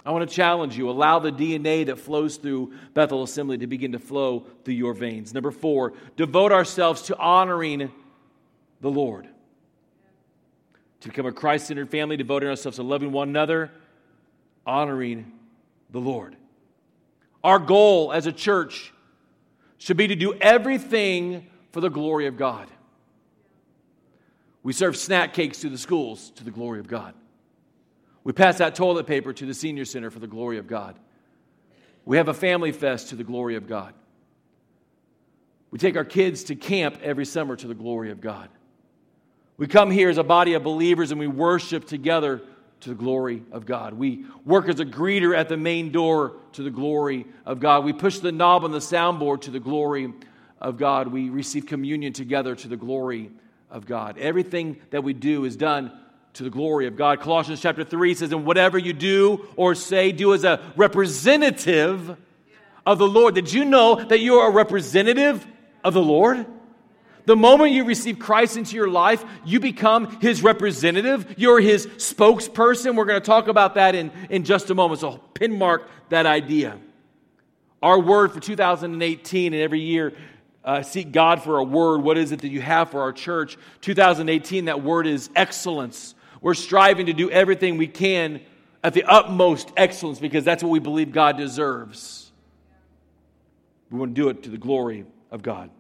I 0.05 0.11
want 0.11 0.29
to 0.29 0.35
challenge 0.35 0.77
you. 0.77 0.91
Allow 0.91 1.21
the 1.21 1.31
DNA 1.31 1.87
that 1.87 2.01
flows 2.01 2.37
through 2.37 2.73
Bethel 2.95 3.23
Assembly 3.23 3.59
to 3.59 3.69
begin 3.69 3.93
to 3.93 4.01
flow 4.01 4.47
through 4.65 4.75
your 4.75 4.93
veins. 4.93 5.33
Number 5.33 5.53
four, 5.53 5.93
devote 6.17 6.51
ourselves 6.51 7.03
to 7.03 7.17
honoring 7.17 7.93
the 8.81 8.91
Lord 8.91 9.29
to 11.05 11.11
become 11.11 11.27
a 11.27 11.33
Christ 11.33 11.67
centered 11.67 11.91
family, 11.91 12.17
devoting 12.17 12.49
ourselves 12.49 12.77
to 12.77 12.83
loving 12.83 13.13
one 13.13 13.29
another, 13.29 13.71
honoring 14.65 15.31
the 15.91 16.01
Lord. 16.01 16.35
Our 17.45 17.59
goal 17.59 18.11
as 18.11 18.27
a 18.27 18.33
church 18.33 18.91
should 19.77 19.99
be 19.99 20.09
to 20.09 20.17
do 20.17 20.33
everything 20.33 21.47
for 21.73 21.83
the 21.83 21.91
glory 21.91 22.27
of 22.27 22.39
God. 22.39 22.69
We 24.63 24.73
serve 24.73 24.97
snack 24.97 25.35
cakes 25.35 25.61
to 25.61 25.69
the 25.69 25.77
schools 25.77 26.31
to 26.37 26.45
the 26.45 26.51
glory 26.51 26.81
of 26.81 26.89
God. 26.89 27.13
We 28.25 28.33
pass 28.33 28.63
out 28.63 28.75
toilet 28.75 29.07
paper 29.07 29.35
to 29.35 29.45
the 29.45 29.53
senior 29.53 29.85
center 29.85 30.11
for 30.11 30.21
the 30.21 30.27
glory 30.27 30.57
of 30.57 30.67
God. 30.67 30.99
We 32.07 32.17
have 32.17 32.29
a 32.29 32.35
family 32.35 32.73
fest 32.73 33.11
to 33.11 33.17
the 33.17 33.25
glory 33.25 33.57
of 33.57 33.69
God. 33.69 33.93
We 35.71 35.79
take 35.79 35.99
our 35.99 36.05
kids 36.05 36.45
to 36.45 36.57
camp 36.57 37.01
every 37.03 37.27
summer 37.27 37.57
to 37.57 37.67
the 37.67 37.75
glory 37.75 38.11
of 38.11 38.23
God. 38.23 38.49
We 39.57 39.67
come 39.69 39.91
here 39.91 40.09
as 40.11 40.19
a 40.19 40.25
body 40.25 40.55
of 40.55 40.65
believers 40.65 41.11
and 41.11 41.21
we 41.21 41.29
worship 41.29 41.87
together 41.87 42.43
to 42.81 42.89
the 42.89 42.95
glory 42.95 43.43
of 43.53 43.67
God. 43.67 43.95
We 43.95 44.27
work 44.45 44.69
as 44.69 44.81
a 44.81 44.85
greeter 44.85 45.37
at 45.37 45.49
the 45.49 45.57
main 45.57 45.93
door 45.93 46.35
to 46.53 46.63
the 46.63 46.71
glory 46.71 47.27
of 47.47 47.61
God. 47.61 47.85
We 47.85 47.93
push 47.93 48.19
the 48.19 48.33
knob 48.33 48.65
on 48.65 48.73
the 48.73 48.79
soundboard 48.79 49.43
to 49.43 49.51
the 49.51 49.61
glory 49.61 50.13
of 50.61 50.77
God. 50.77 51.09
We 51.09 51.31
receive 51.31 51.67
communion 51.67 52.13
together 52.13 52.55
to 52.57 52.69
the 52.69 52.77
glory 52.77 53.31
of 53.71 53.87
God. 53.87 54.19
Everything 54.19 54.77
that 54.91 55.05
we 55.05 55.13
do 55.13 55.45
is 55.45 55.57
done 55.57 55.93
to 56.35 56.43
the 56.43 56.51
glory 56.51 56.87
of 56.87 56.97
God. 56.97 57.21
Colossians 57.21 57.61
chapter 57.61 57.85
3 57.85 58.15
says, 58.15 58.33
And 58.33 58.45
whatever 58.45 58.77
you 58.77 58.93
do 58.93 59.47
or 59.57 59.75
say, 59.75 60.11
do 60.13 60.35
as 60.35 60.45
a 60.45 60.61
representative 60.77 62.17
of 62.85 62.99
the 62.99 63.09
Lord. 63.09 63.35
Did 63.35 63.53
you 63.53 63.65
know 63.65 64.03
that 64.03 64.21
you 64.21 64.35
are 64.37 64.51
a 64.51 64.53
representative 64.53 65.47
of 65.83 65.95
the 65.95 66.03
Lord? 66.03 66.45
The 67.27 67.37
moment 67.37 67.73
you 67.73 67.85
receive 67.85 68.19
Christ 68.19 68.57
into 68.57 68.77
your 68.77 68.89
life, 68.89 69.25
you 69.45 69.59
become 69.61 70.21
his 70.21 70.43
representative. 70.43 71.35
You're 71.39 71.61
his 71.61 71.87
spokesperson. 71.87 72.97
We're 72.97 73.07
going 73.07 73.21
to 73.21 73.27
talk 73.27 73.49
about 73.49 73.75
that 73.77 73.95
in, 73.95 74.13
in 74.29 74.45
just 74.45 74.71
a 74.71 74.75
moment. 74.75 75.01
So 75.01 75.19
pin 75.33 75.57
mark 75.57 75.89
that 76.11 76.27
idea. 76.27 76.79
Our 77.83 77.99
word 77.99 78.33
for 78.33 78.41
2018 78.41 79.53
and 79.53 79.63
every 79.63 79.81
year, 79.81 80.15
uh, 80.65 80.83
seek 80.83 81.13
God 81.13 81.43
for 81.43 81.59
a 81.59 81.65
word. 81.65 82.03
What 82.03 82.17
is 82.17 82.33
it 82.33 82.41
that 82.41 82.49
you 82.49 82.61
have 82.61 82.91
for 82.91 83.01
our 83.01 83.13
church? 83.13 83.59
2018, 83.83 84.67
that 84.67 84.83
word 84.83 85.07
is 85.07 85.31
excellence. 85.37 86.15
We're 86.41 86.55
striving 86.55 87.07
to 87.07 87.13
do 87.13 87.31
everything 87.31 87.77
we 87.77 87.89
can 87.89 88.41
at 88.83 88.93
the 88.93 89.05
utmost 89.05 89.73
excellence 89.77 90.19
because 90.19 90.45
that's 90.45 90.63
what 90.63 90.71
we 90.71 90.79
believe 90.79 91.13
God 91.13 91.39
deserves. 91.39 92.33
We 93.91 93.99
want 93.99 94.15
to 94.15 94.21
do 94.21 94.29
it 94.29 94.43
to 94.43 94.51
the 94.51 94.59
glory 94.59 95.05
of 95.31 95.43
God. 95.43 95.71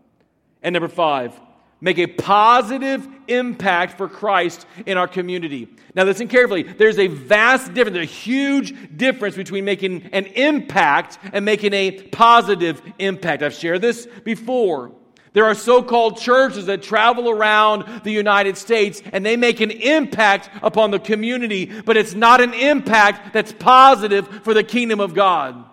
And 0.64 0.72
number 0.72 0.88
five, 0.88 1.38
make 1.80 1.98
a 1.98 2.06
positive 2.06 3.06
impact 3.28 3.98
for 3.98 4.08
Christ 4.08 4.66
in 4.86 4.96
our 4.96 5.06
community. 5.06 5.68
Now, 5.94 6.04
listen 6.04 6.26
carefully. 6.26 6.62
There's 6.62 6.98
a 6.98 7.06
vast 7.06 7.74
difference, 7.74 7.98
a 7.98 8.04
huge 8.04 8.96
difference 8.96 9.36
between 9.36 9.66
making 9.66 10.08
an 10.12 10.24
impact 10.24 11.18
and 11.34 11.44
making 11.44 11.74
a 11.74 11.90
positive 12.08 12.80
impact. 12.98 13.42
I've 13.42 13.52
shared 13.52 13.82
this 13.82 14.08
before. 14.24 14.92
There 15.34 15.44
are 15.44 15.54
so 15.54 15.82
called 15.82 16.18
churches 16.18 16.66
that 16.66 16.82
travel 16.82 17.28
around 17.28 18.04
the 18.04 18.12
United 18.12 18.56
States 18.56 19.02
and 19.12 19.26
they 19.26 19.36
make 19.36 19.60
an 19.60 19.72
impact 19.72 20.48
upon 20.62 20.92
the 20.92 21.00
community, 21.00 21.66
but 21.66 21.96
it's 21.96 22.14
not 22.14 22.40
an 22.40 22.54
impact 22.54 23.34
that's 23.34 23.52
positive 23.52 24.26
for 24.44 24.54
the 24.54 24.62
kingdom 24.62 25.00
of 25.00 25.12
God. 25.12 25.64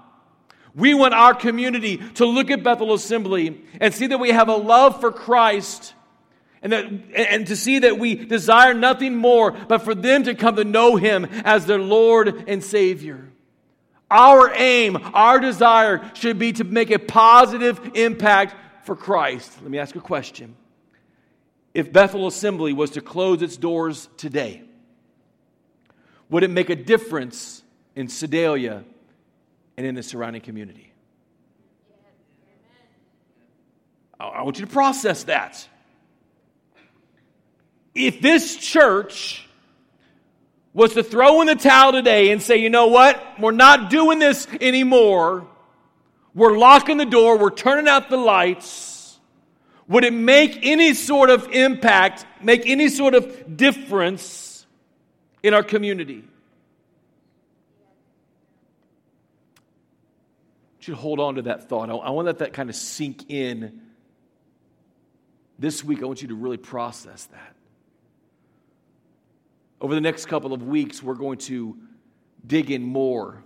We 0.75 0.93
want 0.93 1.13
our 1.13 1.34
community 1.34 1.97
to 2.15 2.25
look 2.25 2.49
at 2.49 2.63
Bethel 2.63 2.93
Assembly 2.93 3.62
and 3.79 3.93
see 3.93 4.07
that 4.07 4.19
we 4.19 4.29
have 4.29 4.47
a 4.47 4.55
love 4.55 5.01
for 5.01 5.12
Christ 5.12 5.93
and, 6.62 6.73
that, 6.73 6.86
and 7.15 7.47
to 7.47 7.55
see 7.55 7.79
that 7.79 7.97
we 7.97 8.15
desire 8.15 8.73
nothing 8.73 9.15
more 9.15 9.51
but 9.51 9.79
for 9.79 9.95
them 9.95 10.23
to 10.23 10.36
come 10.36 10.55
to 10.57 10.63
know 10.63 10.95
Him 10.95 11.25
as 11.43 11.65
their 11.65 11.79
Lord 11.79 12.45
and 12.47 12.63
Savior. 12.63 13.29
Our 14.10 14.53
aim, 14.53 14.97
our 15.13 15.39
desire 15.39 16.10
should 16.13 16.38
be 16.38 16.53
to 16.53 16.63
make 16.63 16.91
a 16.91 16.99
positive 16.99 17.79
impact 17.95 18.55
for 18.86 18.95
Christ. 18.95 19.51
Let 19.62 19.71
me 19.71 19.79
ask 19.79 19.95
a 19.95 20.01
question. 20.01 20.55
If 21.73 21.91
Bethel 21.91 22.27
Assembly 22.27 22.73
was 22.73 22.91
to 22.91 23.01
close 23.01 23.41
its 23.41 23.57
doors 23.57 24.10
today, 24.17 24.62
would 26.29 26.43
it 26.43 26.49
make 26.49 26.69
a 26.69 26.75
difference 26.75 27.63
in 27.95 28.07
Sedalia 28.07 28.84
and 29.77 29.86
in 29.86 29.95
the 29.95 30.03
surrounding 30.03 30.41
community. 30.41 30.91
I 34.19 34.43
want 34.43 34.60
you 34.60 34.65
to 34.65 34.71
process 34.71 35.23
that. 35.23 35.67
If 37.95 38.21
this 38.21 38.55
church 38.55 39.47
was 40.73 40.93
to 40.93 41.03
throw 41.03 41.41
in 41.41 41.47
the 41.47 41.55
towel 41.55 41.91
today 41.91 42.31
and 42.31 42.41
say, 42.41 42.57
you 42.57 42.69
know 42.69 42.88
what, 42.88 43.21
we're 43.39 43.51
not 43.51 43.89
doing 43.89 44.19
this 44.19 44.47
anymore, 44.62 45.47
we're 46.34 46.57
locking 46.57 46.97
the 46.97 47.05
door, 47.05 47.38
we're 47.38 47.49
turning 47.49 47.88
out 47.88 48.10
the 48.10 48.17
lights, 48.17 49.19
would 49.88 50.05
it 50.05 50.13
make 50.13 50.60
any 50.62 50.93
sort 50.93 51.29
of 51.29 51.49
impact, 51.51 52.25
make 52.41 52.65
any 52.65 52.88
sort 52.88 53.15
of 53.15 53.57
difference 53.57 54.65
in 55.43 55.53
our 55.53 55.63
community? 55.63 56.23
You 60.88 60.96
hold 60.96 61.20
on 61.20 61.36
to 61.36 61.44
that 61.44 61.70
thought. 61.70 61.89
I, 61.89 61.94
I 61.94 62.10
want 62.10 62.26
to 62.26 62.30
let 62.30 62.39
that 62.39 62.54
kind 62.54 62.70
of 62.70 62.76
sink 62.76 63.30
in. 63.30 63.82
This 65.60 65.84
week, 65.84 66.02
I 66.02 66.06
want 66.06 66.22
you 66.22 66.30
to 66.30 66.36
really 66.36 66.58
process 66.58 67.26
that. 67.26 67.56
Over 69.80 69.96
the 69.96 70.02
next 70.02 70.26
couple 70.26 70.54
of 70.54 70.63
weeks, 70.63 71.02
we're 71.02 71.15
going 71.15 71.38
to 71.39 71.78
dig 72.46 72.72
in 72.72 72.84
more 72.84 73.44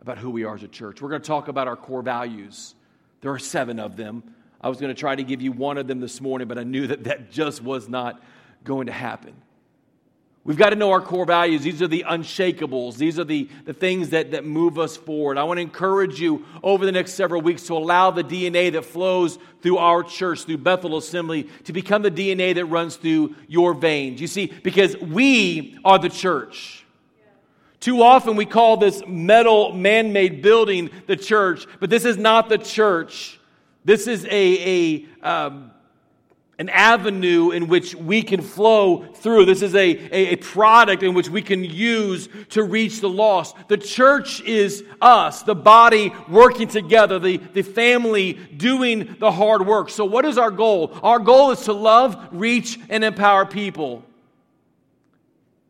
about 0.00 0.18
who 0.18 0.30
we 0.30 0.44
are 0.44 0.54
as 0.54 0.62
a 0.62 0.68
church. 0.68 1.02
We're 1.02 1.08
going 1.08 1.22
to 1.22 1.26
talk 1.26 1.48
about 1.48 1.68
our 1.68 1.76
core 1.76 2.02
values. 2.02 2.74
There 3.20 3.32
are 3.32 3.38
seven 3.38 3.80
of 3.80 3.96
them. 3.96 4.22
I 4.60 4.68
was 4.68 4.78
going 4.80 4.94
to 4.94 4.98
try 5.00 5.14
to 5.14 5.22
give 5.22 5.40
you 5.40 5.52
one 5.52 5.78
of 5.78 5.86
them 5.86 6.00
this 6.00 6.20
morning, 6.20 6.48
but 6.48 6.58
I 6.58 6.64
knew 6.64 6.86
that 6.88 7.04
that 7.04 7.30
just 7.30 7.62
was 7.62 7.88
not 7.88 8.22
going 8.64 8.86
to 8.86 8.92
happen. 8.92 9.34
We've 10.48 10.56
got 10.56 10.70
to 10.70 10.76
know 10.76 10.92
our 10.92 11.02
core 11.02 11.26
values. 11.26 11.60
These 11.60 11.82
are 11.82 11.88
the 11.88 12.06
unshakables. 12.08 12.96
These 12.96 13.18
are 13.18 13.24
the, 13.24 13.50
the 13.66 13.74
things 13.74 14.08
that, 14.08 14.30
that 14.30 14.46
move 14.46 14.78
us 14.78 14.96
forward. 14.96 15.36
I 15.36 15.44
want 15.44 15.58
to 15.58 15.62
encourage 15.62 16.22
you 16.22 16.46
over 16.62 16.86
the 16.86 16.92
next 16.92 17.12
several 17.12 17.42
weeks 17.42 17.64
to 17.64 17.74
allow 17.74 18.10
the 18.10 18.24
DNA 18.24 18.72
that 18.72 18.86
flows 18.86 19.38
through 19.60 19.76
our 19.76 20.02
church, 20.02 20.44
through 20.44 20.56
Bethel 20.56 20.96
Assembly, 20.96 21.50
to 21.64 21.74
become 21.74 22.00
the 22.00 22.10
DNA 22.10 22.54
that 22.54 22.64
runs 22.64 22.96
through 22.96 23.36
your 23.46 23.74
veins. 23.74 24.22
You 24.22 24.26
see, 24.26 24.46
because 24.46 24.96
we 24.96 25.78
are 25.84 25.98
the 25.98 26.08
church. 26.08 26.86
Too 27.78 28.02
often 28.02 28.34
we 28.34 28.46
call 28.46 28.78
this 28.78 29.02
metal 29.06 29.74
man 29.74 30.14
made 30.14 30.40
building 30.40 30.88
the 31.06 31.16
church, 31.16 31.66
but 31.78 31.90
this 31.90 32.06
is 32.06 32.16
not 32.16 32.48
the 32.48 32.56
church. 32.56 33.38
This 33.84 34.06
is 34.06 34.24
a, 34.24 35.06
a, 35.20 35.28
um, 35.28 35.72
an 36.58 36.68
avenue 36.70 37.52
in 37.52 37.68
which 37.68 37.94
we 37.94 38.22
can 38.22 38.42
flow 38.42 39.04
through. 39.14 39.44
This 39.44 39.62
is 39.62 39.76
a, 39.76 39.88
a, 39.88 40.32
a, 40.32 40.36
product 40.36 41.04
in 41.04 41.14
which 41.14 41.28
we 41.28 41.40
can 41.40 41.62
use 41.62 42.28
to 42.50 42.64
reach 42.64 43.00
the 43.00 43.08
lost. 43.08 43.54
The 43.68 43.76
church 43.76 44.40
is 44.40 44.82
us, 45.00 45.42
the 45.42 45.54
body 45.54 46.12
working 46.28 46.66
together, 46.66 47.20
the, 47.20 47.36
the 47.36 47.62
family 47.62 48.32
doing 48.32 49.16
the 49.20 49.30
hard 49.30 49.66
work. 49.66 49.88
So, 49.88 50.04
what 50.04 50.24
is 50.24 50.36
our 50.36 50.50
goal? 50.50 50.92
Our 51.02 51.20
goal 51.20 51.52
is 51.52 51.60
to 51.62 51.72
love, 51.72 52.28
reach, 52.32 52.78
and 52.88 53.04
empower 53.04 53.46
people. 53.46 54.04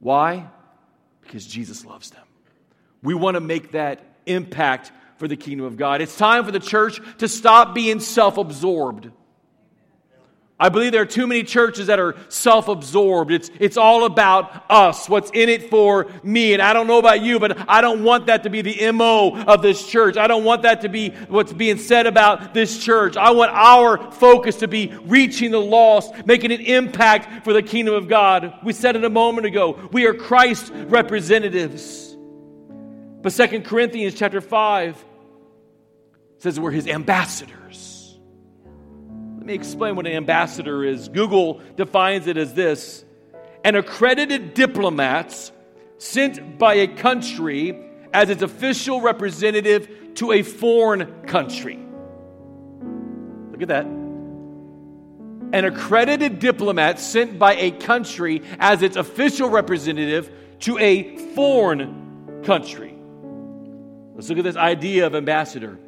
Why? 0.01 0.47
Because 1.21 1.47
Jesus 1.47 1.85
loves 1.85 2.11
them. 2.11 2.25
We 3.03 3.13
want 3.13 3.35
to 3.35 3.41
make 3.41 3.73
that 3.73 4.01
impact 4.25 4.91
for 5.19 5.29
the 5.29 5.37
kingdom 5.37 5.67
of 5.67 5.77
God. 5.77 6.01
It's 6.01 6.17
time 6.17 6.45
for 6.45 6.53
the 6.53 6.61
church 6.61 7.01
to 7.19 7.29
stop 7.29 7.75
being 7.75 8.01
self 8.01 8.39
absorbed. 8.39 9.11
I 10.61 10.71
believe 10.71 10.91
there 10.91 11.03
are 11.03 11.07
too 11.07 11.29
many 11.29 11.45
churches 11.45 11.87
that 11.87 12.01
are 12.01 12.17
self 12.29 12.67
absorbed. 12.67 13.31
It's, 13.31 13.49
it's 13.61 13.77
all 13.77 14.05
about 14.05 14.65
us, 14.69 15.09
what's 15.09 15.31
in 15.31 15.49
it 15.49 15.71
for 15.71 16.11
me. 16.25 16.53
And 16.53 16.61
I 16.61 16.73
don't 16.73 16.89
know 16.89 16.99
about 16.99 17.23
you, 17.23 17.39
but 17.39 17.71
I 17.71 17.81
don't 17.81 18.03
want 18.03 18.27
that 18.27 18.43
to 18.43 18.51
be 18.51 18.63
the 18.63 18.91
MO 18.91 19.41
of 19.41 19.63
this 19.63 19.87
church. 19.87 20.17
I 20.17 20.27
don't 20.27 20.43
want 20.43 20.63
that 20.63 20.81
to 20.81 20.89
be 20.89 21.11
what's 21.29 21.53
being 21.53 21.79
said 21.79 22.09
about 22.09 22.55
this 22.55 22.83
church. 22.83 23.17
I 23.17 23.31
want 23.31 23.53
our 23.53 24.11
focus 24.11 24.57
to 24.57 24.69
be 24.69 24.93
reaching 25.05 25.53
the 25.53 25.61
lost, 25.61 26.13
making 26.27 26.51
an 26.51 26.61
impact 26.63 27.45
for 27.45 27.53
the 27.53 27.63
kingdom 27.63 27.95
of 27.95 28.09
God. 28.09 28.55
We 28.65 28.73
said 28.73 28.97
it 28.97 29.05
a 29.05 29.11
moment 29.11 29.47
ago. 29.47 29.89
We 29.93 30.07
are 30.07 30.15
Christ 30.15 30.73
representatives. 30.75 32.17
But 33.23 33.33
Second 33.33 33.65
Corinthians 33.65 34.15
chapter 34.15 34.41
5 34.41 35.05
says 36.39 36.59
we're 36.59 36.73
his 36.73 36.89
ambassadors 36.89 37.98
me 39.49 39.55
explain 39.55 39.97
what 39.97 40.07
an 40.07 40.13
ambassador 40.13 40.85
is. 40.85 41.09
Google 41.09 41.61
defines 41.77 42.27
it 42.27 42.37
as 42.37 42.55
this 42.55 43.05
an 43.65 43.75
accredited 43.75 44.55
diplomat 44.55 45.51
sent 45.97 46.59
by 46.59 46.75
a 46.75 46.87
country 46.87 47.77
as 48.13 48.31
its 48.31 48.43
official 48.43 49.01
representative 49.01 50.15
to 50.15 50.33
a 50.33 50.43
foreign 50.43 51.23
country. 51.23 51.79
Look 53.51 53.63
at 53.63 53.69
that. 53.69 53.87
An 53.87 55.65
accredited 55.65 56.39
diplomat 56.39 57.01
sent 57.01 57.39
by 57.39 57.55
a 57.55 57.71
country 57.71 58.43
as 58.59 58.83
its 58.83 58.97
official 58.97 59.49
representative 59.49 60.31
to 60.61 60.79
a 60.79 61.17
foreign 61.35 62.43
country. 62.45 62.95
Let's 64.15 64.29
look 64.29 64.39
at 64.39 64.45
this 64.45 64.57
idea 64.57 65.07
of 65.07 65.15
ambassador. 65.15 65.79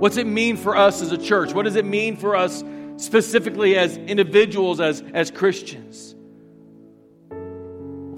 What's 0.00 0.16
it 0.16 0.26
mean 0.26 0.56
for 0.56 0.74
us 0.74 1.02
as 1.02 1.12
a 1.12 1.18
church? 1.18 1.52
What 1.52 1.66
does 1.66 1.76
it 1.76 1.84
mean 1.84 2.16
for 2.16 2.34
us 2.34 2.64
specifically 2.96 3.76
as 3.76 3.98
individuals, 3.98 4.80
as, 4.80 5.04
as 5.12 5.30
Christians? 5.30 6.14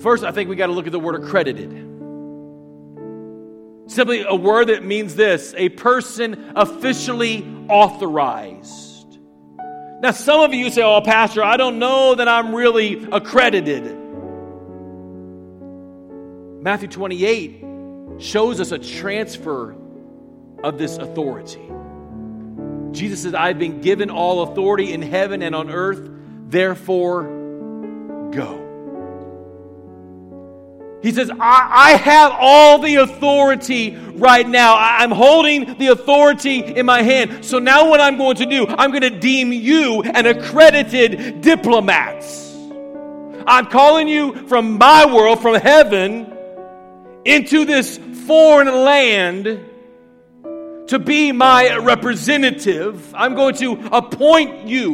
First, 0.01 0.23
I 0.23 0.31
think 0.31 0.49
we 0.49 0.55
got 0.55 0.69
to 0.69 0.73
look 0.73 0.87
at 0.87 0.93
the 0.93 1.01
word 1.01 1.17
accredited. 1.17 1.71
Simply 3.91 4.25
a 4.29 4.35
word 4.37 4.69
that 4.69 4.85
means 4.85 5.17
this 5.17 5.55
a 5.57 5.71
person 5.71 6.53
officially 6.55 7.45
authorized. 7.69 9.19
Now, 10.01 10.13
some 10.13 10.41
of 10.41 10.55
you 10.55 10.71
say, 10.71 10.83
Oh, 10.83 11.01
Pastor, 11.01 11.43
I 11.43 11.57
don't 11.57 11.81
know 11.81 12.15
that 12.15 12.29
I'm 12.29 12.55
really 12.55 13.09
accredited. 13.11 13.99
Matthew 16.63 16.87
28 16.87 17.65
shows 18.21 18.61
us 18.61 18.71
a 18.71 18.79
transfer 18.79 19.75
of 20.63 20.79
this 20.79 20.97
authority. 20.99 21.69
Jesus 22.93 23.23
says, 23.23 23.35
I've 23.35 23.59
been 23.59 23.81
given 23.81 24.11
all 24.11 24.43
authority 24.43 24.93
in 24.93 25.03
heaven 25.03 25.43
and 25.43 25.55
on 25.55 25.71
earth, 25.71 26.09
therefore 26.49 27.25
go. 28.33 28.63
He 31.03 31.11
says, 31.11 31.31
I, 31.31 31.71
I, 31.73 31.97
have 31.97 32.33
all 32.39 32.79
the 32.79 32.97
authority 32.97 33.97
right 33.97 34.49
now. 34.49 34.75
I, 34.75 34.99
I'm 35.01 35.11
holding 35.11 35.77
the 35.79 35.89
authority 35.89 36.61
in 36.61 36.87
my 36.87 37.03
hand. 37.03 37.45
So 37.45 37.59
now, 37.59 37.89
what 37.89 38.01
I'm 38.01 38.17
going 38.17 38.37
to 38.37 38.47
do, 38.47 38.67
I'm 38.69 38.91
going 38.91 39.03
to 39.03 39.11
deem 39.11 39.53
you 39.53 40.03
an 40.03 40.27
accredited 40.27 41.41
diplomat. 41.41 42.25
I'm 43.49 43.67
calling 43.67 44.07
you 44.07 44.47
from 44.47 44.79
my 44.79 45.13
world, 45.13 45.43
from 45.43 45.57
heaven, 45.57 46.33
into 47.25 47.65
this 47.65 47.99
foreign 48.27 48.69
land 48.69 49.61
to 50.93 50.99
be 50.99 51.33
my 51.33 51.79
representative. 51.79 53.15
I'm 53.15 53.35
going 53.35 53.55
to 53.55 53.89
appoint 53.91 54.69
you. 54.69 54.91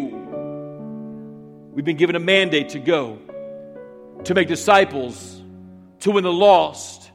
We've 1.73 1.85
been 1.85 1.97
given 1.97 2.15
a 2.15 2.21
mandate 2.21 2.69
to 2.71 2.79
go, 2.79 3.19
to 4.23 4.33
make 4.33 4.47
disciples, 4.47 5.43
to 6.01 6.13
win 6.13 6.23
the 6.23 6.33
lost, 6.33 7.11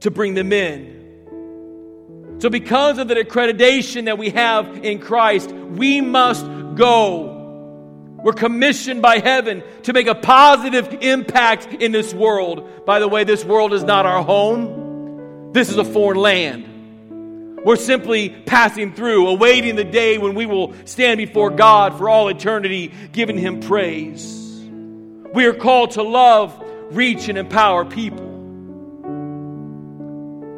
to 0.00 0.10
bring 0.10 0.34
them 0.34 0.52
in. 0.52 2.38
So, 2.40 2.50
because 2.50 2.98
of 2.98 3.06
the 3.06 3.14
accreditation 3.14 4.06
that 4.06 4.18
we 4.18 4.30
have 4.30 4.84
in 4.84 4.98
Christ, 4.98 5.52
we 5.52 6.00
must 6.00 6.44
go. 6.74 8.16
We're 8.24 8.32
commissioned 8.32 9.02
by 9.02 9.20
heaven 9.20 9.62
to 9.84 9.92
make 9.92 10.08
a 10.08 10.16
positive 10.16 10.98
impact 11.00 11.74
in 11.74 11.92
this 11.92 12.12
world. 12.12 12.84
By 12.84 12.98
the 12.98 13.06
way, 13.06 13.22
this 13.22 13.44
world 13.44 13.72
is 13.72 13.84
not 13.84 14.04
our 14.04 14.24
home, 14.24 15.52
this 15.52 15.68
is 15.68 15.76
a 15.76 15.84
foreign 15.84 16.18
land. 16.18 16.69
We're 17.64 17.76
simply 17.76 18.30
passing 18.30 18.94
through, 18.94 19.28
awaiting 19.28 19.76
the 19.76 19.84
day 19.84 20.16
when 20.16 20.34
we 20.34 20.46
will 20.46 20.74
stand 20.86 21.18
before 21.18 21.50
God 21.50 21.98
for 21.98 22.08
all 22.08 22.28
eternity, 22.28 22.92
giving 23.12 23.36
Him 23.36 23.60
praise. 23.60 24.38
We 25.34 25.44
are 25.44 25.52
called 25.52 25.92
to 25.92 26.02
love, 26.02 26.58
reach, 26.90 27.28
and 27.28 27.36
empower 27.36 27.84
people. 27.84 28.28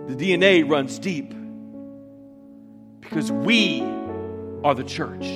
The 0.07 0.15
DNA 0.15 0.69
runs 0.69 0.99
deep 0.99 1.35
because 3.01 3.33
we 3.33 3.83
are 4.63 4.75
the 4.75 4.85
church. 4.85 5.27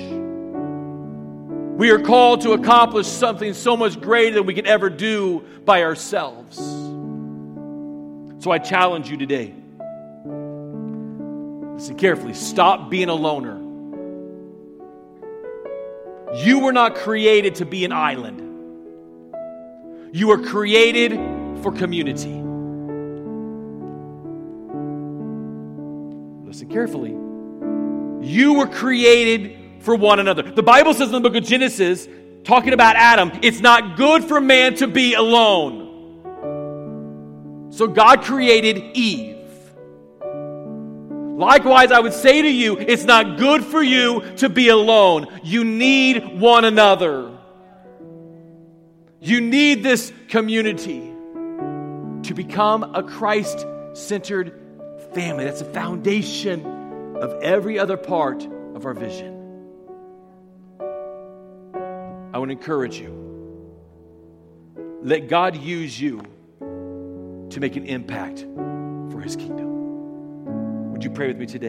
We 1.77 1.91
are 1.91 1.99
called 1.99 2.41
to 2.41 2.53
accomplish 2.53 3.07
something 3.07 3.53
so 3.53 3.75
much 3.75 3.99
greater 3.99 4.35
than 4.35 4.45
we 4.45 4.53
could 4.53 4.67
ever 4.67 4.89
do 4.89 5.43
by 5.65 5.83
ourselves. 5.83 6.57
So 8.39 8.51
I 8.51 8.57
challenge 8.57 9.11
you 9.11 9.17
today 9.17 9.53
Listen 11.77 11.95
carefully. 11.95 12.33
Stop 12.33 12.89
being 12.89 13.07
a 13.07 13.13
loner. 13.13 13.61
You 16.43 16.57
were 16.57 16.71
not 16.71 16.95
created 16.95 17.53
to 17.55 17.65
be 17.65 17.85
an 17.85 17.91
island. 17.91 18.41
You 20.11 20.29
were 20.29 20.39
created 20.39 21.11
for 21.61 21.71
community. 21.71 22.33
Listen 26.47 26.67
carefully. 26.67 27.11
You 28.27 28.53
were 28.55 28.65
created 28.65 29.83
for 29.83 29.95
one 29.95 30.17
another. 30.19 30.41
The 30.41 30.63
Bible 30.63 30.95
says 30.95 31.09
in 31.09 31.13
the 31.13 31.29
book 31.29 31.35
of 31.35 31.43
Genesis, 31.43 32.07
talking 32.43 32.73
about 32.73 32.95
Adam, 32.95 33.31
it's 33.43 33.59
not 33.59 33.97
good 33.97 34.23
for 34.23 34.41
man 34.41 34.73
to 34.77 34.87
be 34.87 35.13
alone. 35.13 35.83
So 37.69 37.85
God 37.85 38.23
created 38.23 38.97
Eve. 38.97 39.36
Likewise, 41.37 41.91
I 41.91 41.99
would 41.99 42.13
say 42.13 42.41
to 42.41 42.49
you, 42.49 42.79
it's 42.79 43.03
not 43.03 43.37
good 43.37 43.63
for 43.63 43.83
you 43.83 44.23
to 44.37 44.49
be 44.49 44.69
alone. 44.69 45.27
You 45.43 45.63
need 45.63 46.39
one 46.39 46.65
another. 46.65 47.31
You 49.19 49.39
need 49.39 49.83
this 49.83 50.11
community 50.29 51.13
to 52.23 52.33
become 52.33 52.95
a 52.95 53.03
Christ 53.03 53.67
centered 53.93 54.51
family. 55.13 55.45
That's 55.45 55.59
the 55.59 55.71
foundation 55.71 56.65
of 57.17 57.43
every 57.43 57.77
other 57.77 57.97
part 57.97 58.43
of 58.73 58.87
our 58.87 58.95
vision. 58.95 59.35
I 62.33 62.39
to 62.39 62.49
encourage 62.49 62.97
you. 62.99 63.13
Let 65.03 65.27
God 65.27 65.55
use 65.55 66.01
you 66.01 66.23
to 66.59 67.59
make 67.59 67.75
an 67.75 67.85
impact 67.85 68.39
for 69.11 69.21
his 69.21 69.35
kingdom. 69.35 69.66
Would 70.97 71.03
you 71.03 71.11
pray 71.11 71.27
with 71.27 71.37
me 71.37 71.45
today? 71.45 71.65